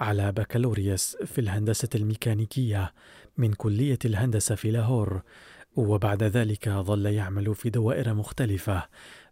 على 0.00 0.32
بكالوريوس 0.32 1.16
في 1.16 1.40
الهندسة 1.40 1.88
الميكانيكية 1.94 2.94
من 3.36 3.52
كلية 3.52 3.98
الهندسة 4.04 4.54
في 4.54 4.70
لاهور 4.70 5.22
وبعد 5.76 6.22
ذلك 6.22 6.68
ظل 6.68 7.06
يعمل 7.06 7.54
في 7.54 7.70
دوائر 7.70 8.14
مختلفة 8.14 8.88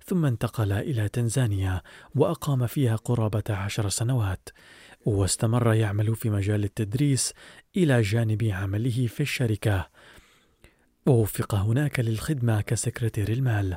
ثم 0.07 0.25
انتقل 0.25 0.73
إلى 0.73 1.09
تنزانيا 1.09 1.83
وأقام 2.15 2.67
فيها 2.67 2.97
قرابة 2.97 3.45
عشر 3.51 3.89
سنوات 3.89 4.49
واستمر 5.07 5.75
يعمل 5.75 6.17
في 6.17 6.31
مجال 6.31 6.65
التدريس 6.65 7.33
إلى 7.77 8.03
جانب 8.03 8.45
عمله 8.45 9.07
في 9.07 9.21
الشركة. 9.21 9.89
ووفق 11.07 11.55
هناك 11.55 12.01
للخدمة 12.01 12.61
كسكرتير 12.61 13.29
المال. 13.29 13.77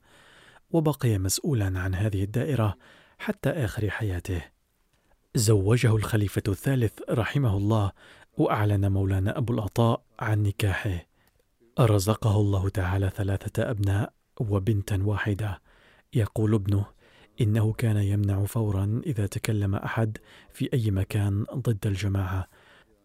وبقي 0.71 1.17
مسؤولا 1.17 1.79
عن 1.79 1.95
هذه 1.95 2.23
الدائرة 2.23 2.77
حتى 3.19 3.49
آخر 3.49 3.89
حياته. 3.89 4.56
زوجه 5.37 5.95
الخليفة 5.95 6.41
الثالث 6.47 6.93
رحمه 7.09 7.57
الله 7.57 7.91
وأعلن 8.37 8.91
مولانا 8.91 9.37
أبو 9.37 9.53
العطاء 9.53 10.01
عن 10.19 10.43
نكاحه. 10.43 11.05
رزقه 11.79 12.35
الله 12.35 12.69
تعالى 12.69 13.11
ثلاثة 13.15 13.69
أبناء 13.69 14.13
وبنتا 14.39 14.99
واحدة. 15.03 15.61
يقول 16.13 16.53
ابنه 16.53 16.85
إنه 17.41 17.73
كان 17.73 17.97
يمنع 17.97 18.45
فورا 18.45 19.01
إذا 19.05 19.27
تكلم 19.27 19.75
أحد 19.75 20.17
في 20.53 20.69
أي 20.73 20.91
مكان 20.91 21.45
ضد 21.55 21.87
الجماعة. 21.87 22.47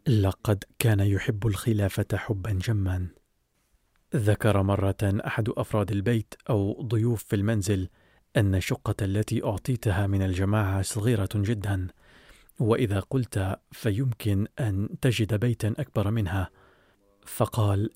لقد 0.06 0.64
كان 0.78 1.00
يحب 1.00 1.46
الخلافة 1.46 2.06
حبا 2.14 2.50
جما. 2.52 3.06
ذكر 4.16 4.62
مرة 4.62 4.96
أحد 5.02 5.48
أفراد 5.48 5.90
البيت 5.90 6.34
أو 6.50 6.82
ضيوف 6.82 7.24
في 7.24 7.36
المنزل 7.36 7.88
أن 8.36 8.54
الشقة 8.54 8.94
التي 9.02 9.44
أعطيتها 9.44 10.06
من 10.06 10.22
الجماعة 10.22 10.82
صغيرة 10.82 11.28
جدا. 11.34 11.88
وإذا 12.58 13.00
قلت 13.00 13.58
فيمكن 13.72 14.46
أن 14.60 14.88
تجد 15.00 15.34
بيتا 15.34 15.74
أكبر 15.78 16.10
منها 16.10 16.50
فقال 17.26 17.90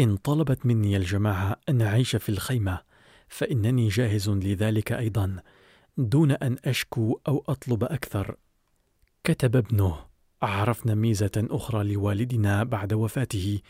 إن 0.00 0.16
طلبت 0.16 0.66
مني 0.66 0.96
الجماعة 0.96 1.56
أن 1.68 1.82
أعيش 1.82 2.16
في 2.16 2.28
الخيمة 2.28 2.80
فإنني 3.28 3.88
جاهز 3.88 4.30
لذلك 4.30 4.92
أيضا 4.92 5.36
دون 5.96 6.30
أن 6.30 6.56
أشكو 6.64 7.20
أو 7.28 7.44
أطلب 7.48 7.84
أكثر. 7.84 8.36
كتب 9.24 9.56
ابنه 9.56 9.96
عرفنا 10.42 10.94
ميزة 10.94 11.30
أخرى 11.36 11.94
لوالدنا 11.94 12.64
بعد 12.64 12.92
وفاته 12.92 13.60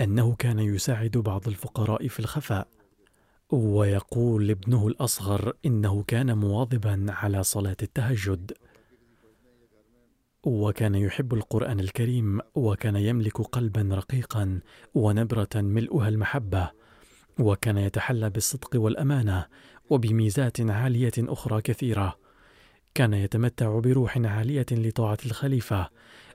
أنه 0.00 0.34
كان 0.34 0.58
يساعد 0.58 1.10
بعض 1.10 1.48
الفقراء 1.48 2.08
في 2.08 2.20
الخفاء 2.20 2.68
ويقول 3.50 4.50
ابنه 4.50 4.88
الأصغر 4.88 5.52
إنه 5.66 6.02
كان 6.02 6.38
مواظبا 6.38 7.06
على 7.08 7.42
صلاة 7.42 7.76
التهجد. 7.82 8.52
وكان 10.44 10.94
يحب 10.94 11.34
القرآن 11.34 11.80
الكريم 11.80 12.40
وكان 12.54 12.96
يملك 12.96 13.40
قلبا 13.40 13.88
رقيقا 13.92 14.60
ونبرة 14.94 15.48
ملؤها 15.54 16.08
المحبة 16.08 16.70
وكان 17.40 17.78
يتحلى 17.78 18.30
بالصدق 18.30 18.70
والأمانة 18.74 19.46
وبميزات 19.90 20.60
عالية 20.60 21.12
أخرى 21.18 21.62
كثيرة. 21.62 22.18
كان 22.94 23.14
يتمتع 23.14 23.78
بروح 23.78 24.18
عالية 24.18 24.66
لطاعة 24.72 25.18
الخليفة 25.26 25.88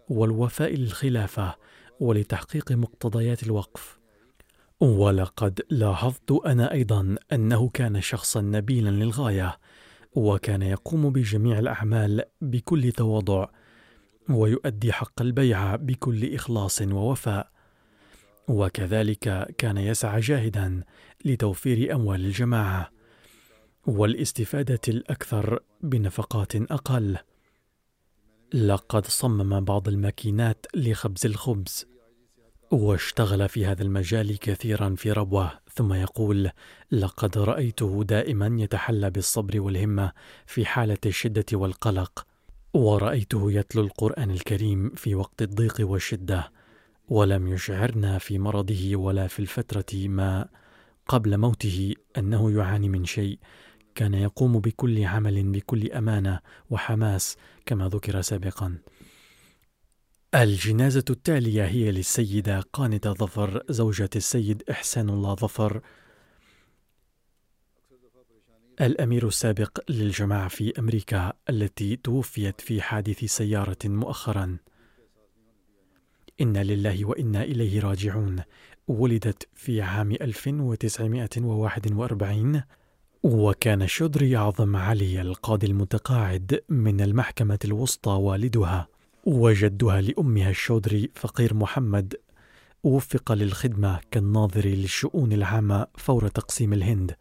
والوفاء 0.09 0.75
للخلافة 0.75 1.55
ولتحقيق 1.99 2.71
مقتضيات 2.71 3.43
الوقف. 3.43 3.99
ولقد 4.79 5.61
لاحظت 5.69 6.31
أنا 6.45 6.71
أيضا 6.71 7.15
أنه 7.33 7.69
كان 7.69 8.01
شخصا 8.01 8.41
نبيلا 8.41 8.89
للغاية 8.89 9.57
وكان 10.13 10.61
يقوم 10.61 11.09
بجميع 11.09 11.59
الأعمال 11.59 12.23
بكل 12.41 12.91
تواضع 12.91 13.47
ويؤدي 14.29 14.93
حق 14.93 15.21
البيعة 15.21 15.75
بكل 15.75 16.35
إخلاص 16.35 16.81
ووفاء. 16.81 17.51
وكذلك 18.47 19.55
كان 19.57 19.77
يسعى 19.77 20.19
جاهدا 20.19 20.83
لتوفير 21.25 21.95
أموال 21.95 22.25
الجماعة 22.25 22.89
والاستفادة 23.87 24.81
الأكثر 24.87 25.59
بنفقات 25.81 26.55
أقل. 26.55 27.17
لقد 28.53 29.05
صمم 29.05 29.59
بعض 29.59 29.87
الماكينات 29.87 30.65
لخبز 30.75 31.25
الخبز 31.25 31.87
واشتغل 32.71 33.49
في 33.49 33.65
هذا 33.65 33.83
المجال 33.83 34.39
كثيرا 34.39 34.95
في 34.97 35.11
ربوة 35.11 35.51
ثم 35.73 35.93
يقول 35.93 36.49
لقد 36.91 37.37
رأيته 37.37 38.03
دائما 38.03 38.61
يتحلى 38.61 39.09
بالصبر 39.09 39.61
والهمة 39.61 40.11
في 40.45 40.65
حالة 40.65 40.97
الشدة 41.05 41.45
والقلق 41.53 42.25
ورأيته 42.73 43.51
يتلو 43.51 43.81
القرآن 43.81 44.31
الكريم 44.31 44.89
في 44.89 45.15
وقت 45.15 45.41
الضيق 45.41 45.75
والشدة 45.79 46.51
ولم 47.07 47.47
يشعرنا 47.47 48.17
في 48.17 48.39
مرضه 48.39 48.95
ولا 48.95 49.27
في 49.27 49.39
الفترة 49.39 50.07
ما 50.07 50.47
قبل 51.07 51.37
موته 51.37 51.93
أنه 52.17 52.51
يعاني 52.51 52.89
من 52.89 53.05
شيء. 53.05 53.39
كان 53.95 54.13
يقوم 54.13 54.59
بكل 54.59 55.05
عمل 55.05 55.43
بكل 55.51 55.91
أمانة 55.91 56.39
وحماس 56.69 57.37
كما 57.65 57.87
ذكر 57.87 58.21
سابقا. 58.21 58.77
الجنازة 60.35 61.05
التالية 61.09 61.65
هي 61.65 61.91
للسيدة 61.91 62.59
قانتة 62.73 63.13
ظفر 63.13 63.63
زوجة 63.69 64.09
السيد 64.15 64.63
إحسان 64.71 65.09
الله 65.09 65.35
ظفر 65.35 65.81
الأمير 68.81 69.27
السابق 69.27 69.79
للجماعة 69.89 70.47
في 70.47 70.79
أمريكا 70.79 71.33
التي 71.49 71.95
توفيت 71.95 72.61
في 72.61 72.81
حادث 72.81 73.25
سيارة 73.25 73.77
مؤخرا. 73.85 74.57
إنا 76.41 76.63
لله 76.63 77.05
وإنا 77.05 77.43
إليه 77.43 77.79
راجعون. 77.79 78.35
ولدت 78.87 79.47
في 79.53 79.81
عام 79.81 80.11
1941 80.11 82.61
وكان 83.23 83.81
الشدري 83.81 84.35
عظم 84.35 84.75
علي 84.75 85.21
القاضي 85.21 85.67
المتقاعد 85.67 86.63
من 86.69 87.01
المحكمة 87.01 87.59
الوسطى 87.65 88.11
والدها 88.11 88.87
وجدها 89.25 90.01
لأمها 90.01 90.49
الشودري 90.49 91.09
فقير 91.15 91.53
محمد. 91.53 92.15
وفق 92.83 93.31
للخدمة 93.31 93.99
كالناظر 94.11 94.65
للشؤون 94.65 95.33
العامة 95.33 95.87
فور 95.97 96.27
تقسيم 96.27 96.73
الهند. 96.73 97.15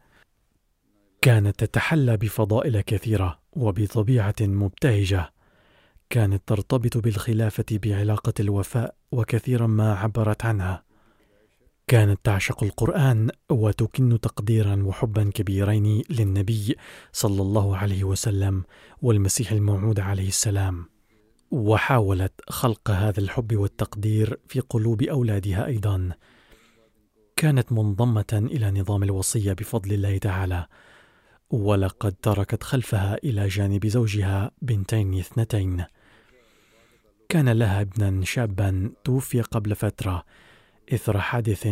كانت 1.23 1.65
تتحلى 1.65 2.17
بفضائل 2.17 2.81
كثيرة 2.81 3.39
وبطبيعة 3.53 4.35
مبتهجة. 4.41 5.33
كانت 6.11 6.43
ترتبط 6.47 6.97
بالخلافة 6.97 7.65
بعلاقة 7.71 8.33
الوفاء 8.41 8.95
وكثيرا 9.13 9.67
ما 9.67 9.95
عبرت 9.95 10.45
عنها. 10.45 10.85
كانت 11.87 12.21
تعشق 12.25 12.65
القرآن 12.65 13.31
وتكن 13.51 14.21
تقديرا 14.21 14.83
وحبا 14.83 15.31
كبيرين 15.35 16.03
للنبي 16.11 16.77
صلى 17.13 17.43
الله 17.43 17.77
عليه 17.77 18.05
وسلم 18.05 18.65
والمسيح 19.03 19.53
الموعود 19.53 20.01
عليه 20.01 20.29
السلام. 20.29 20.85
وحاولت 21.51 22.33
خلق 22.49 22.91
هذا 22.91 23.21
الحب 23.21 23.57
والتقدير 23.57 24.41
في 24.49 24.61
قلوب 24.61 25.03
أولادها 25.03 25.67
أيضا. 25.67 26.13
كانت 27.37 27.73
منضمة 27.73 28.25
إلى 28.33 28.71
نظام 28.71 29.03
الوصية 29.03 29.53
بفضل 29.53 29.93
الله 29.93 30.19
تعالى. 30.19 30.67
ولقد 31.51 32.13
تركت 32.13 32.63
خلفها 32.63 33.19
إلى 33.25 33.49
جانب 33.49 33.87
زوجها 33.87 34.51
بنتين 34.63 35.19
اثنتين. 35.19 35.85
كان 37.29 37.49
لها 37.49 37.81
ابنا 37.81 38.25
شابا 38.25 38.93
توفي 39.05 39.41
قبل 39.41 39.75
فترة 39.75 40.25
إثر 40.95 41.21
حادث 41.21 41.69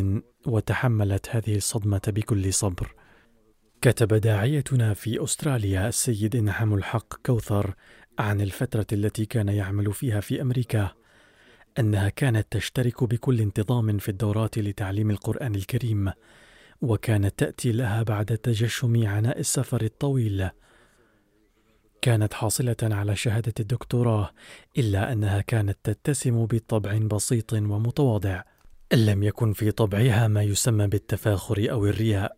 وتحملت 0.46 1.28
هذه 1.30 1.56
الصدمة 1.56 2.00
بكل 2.06 2.52
صبر. 2.52 2.94
كتب 3.80 4.14
داعيتنا 4.14 4.94
في 4.94 5.24
أستراليا 5.24 5.88
السيد 5.88 6.36
إنعام 6.36 6.74
الحق 6.74 7.14
كوثر 7.26 7.74
عن 8.18 8.40
الفترة 8.40 8.86
التي 8.92 9.26
كان 9.26 9.48
يعمل 9.48 9.92
فيها 9.92 10.20
في 10.20 10.42
أمريكا 10.42 10.90
أنها 11.78 12.08
كانت 12.08 12.46
تشترك 12.50 13.04
بكل 13.04 13.40
انتظام 13.40 13.98
في 13.98 14.08
الدورات 14.08 14.58
لتعليم 14.58 15.10
القرآن 15.10 15.54
الكريم. 15.54 16.12
وكانت 16.80 17.38
تأتي 17.38 17.72
لها 17.72 18.02
بعد 18.02 18.26
تجشم 18.26 19.06
عناء 19.06 19.40
السفر 19.40 19.82
الطويل. 19.82 20.50
كانت 22.02 22.34
حاصلة 22.34 22.76
على 22.82 23.16
شهادة 23.16 23.52
الدكتوراه 23.60 24.30
إلا 24.78 25.12
أنها 25.12 25.40
كانت 25.40 25.78
تتسم 25.84 26.46
بطبع 26.46 26.98
بسيط 26.98 27.52
ومتواضع. 27.52 28.42
لم 28.92 29.22
يكن 29.22 29.52
في 29.52 29.70
طبعها 29.70 30.28
ما 30.28 30.42
يسمى 30.42 30.86
بالتفاخر 30.86 31.66
أو 31.70 31.86
الرياء. 31.86 32.36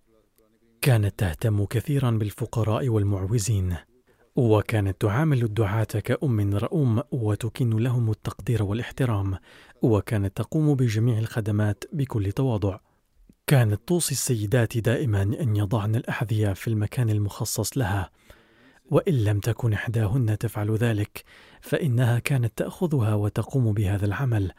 كانت 0.80 1.18
تهتم 1.18 1.64
كثيرا 1.64 2.10
بالفقراء 2.10 2.88
والمعوزين. 2.88 3.76
وكانت 4.36 5.00
تعامل 5.00 5.42
الدعاة 5.42 5.84
كأم 5.84 6.54
رؤوم 6.54 7.02
وتكن 7.12 7.70
لهم 7.70 8.10
التقدير 8.10 8.62
والإحترام. 8.62 9.36
وكانت 9.82 10.36
تقوم 10.36 10.74
بجميع 10.74 11.18
الخدمات 11.18 11.84
بكل 11.92 12.32
تواضع. 12.32 12.78
كانت 13.48 13.80
توصي 13.86 14.12
السيدات 14.12 14.78
دائما 14.78 15.22
أن 15.22 15.56
يضعن 15.56 15.94
الأحذية 15.94 16.52
في 16.52 16.68
المكان 16.68 17.10
المخصص 17.10 17.78
لها 17.78 18.10
وإن 18.90 19.24
لم 19.24 19.40
تكن 19.40 19.72
إحداهن 19.72 20.38
تفعل 20.38 20.70
ذلك 20.70 21.24
فإنها 21.60 22.18
كانت 22.18 22.52
تأخذها 22.56 23.14
وتقوم 23.14 23.72
بهذا 23.72 24.06
العمل. 24.06 24.52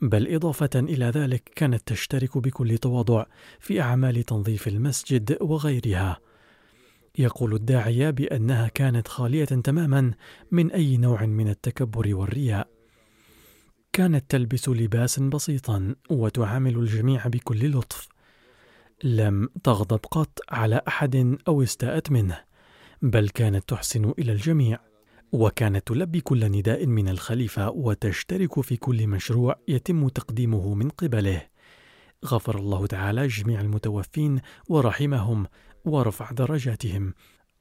بل 0.00 0.34
إضافة 0.34 0.70
إلى 0.74 1.04
ذلك 1.04 1.50
كانت 1.56 1.82
تشترك 1.86 2.38
بكل 2.38 2.78
تواضع 2.78 3.24
في 3.60 3.80
أعمال 3.80 4.22
تنظيف 4.22 4.68
المسجد 4.68 5.38
وغيرها. 5.40 6.20
يقول 7.18 7.54
الداعية 7.54 8.10
بأنها 8.10 8.68
كانت 8.68 9.08
خالية 9.08 9.44
تماما 9.44 10.12
من 10.50 10.70
أي 10.70 10.96
نوع 10.96 11.26
من 11.26 11.48
التكبر 11.48 12.14
والرياء. 12.14 12.68
كانت 13.92 14.30
تلبس 14.30 14.68
لباسا 14.68 15.22
بسيطا 15.22 15.94
وتعامل 16.10 16.76
الجميع 16.76 17.26
بكل 17.26 17.70
لطف. 17.70 18.13
لم 19.02 19.48
تغضب 19.64 20.00
قط 20.10 20.38
على 20.48 20.80
أحد 20.88 21.38
أو 21.48 21.62
استاءت 21.62 22.10
منه 22.10 22.40
بل 23.02 23.28
كانت 23.28 23.68
تحسن 23.68 24.14
إلى 24.18 24.32
الجميع 24.32 24.78
وكانت 25.32 25.88
تلبي 25.88 26.20
كل 26.20 26.44
نداء 26.50 26.86
من 26.86 27.08
الخليفة 27.08 27.70
وتشترك 27.70 28.60
في 28.60 28.76
كل 28.76 29.06
مشروع 29.06 29.56
يتم 29.68 30.08
تقديمه 30.08 30.74
من 30.74 30.88
قبله. 30.88 31.42
غفر 32.26 32.58
الله 32.58 32.86
تعالى 32.86 33.26
جميع 33.26 33.60
المتوفين 33.60 34.40
ورحمهم 34.68 35.46
ورفع 35.84 36.30
درجاتهم 36.30 37.14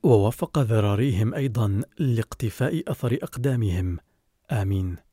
ووفق 0.03 0.59
ذراريهم 0.59 1.33
أيضا 1.33 1.81
لاقتفاء 1.99 2.83
أثر 2.87 3.17
أقدامهم. 3.23 3.97
آمين. 4.51 5.12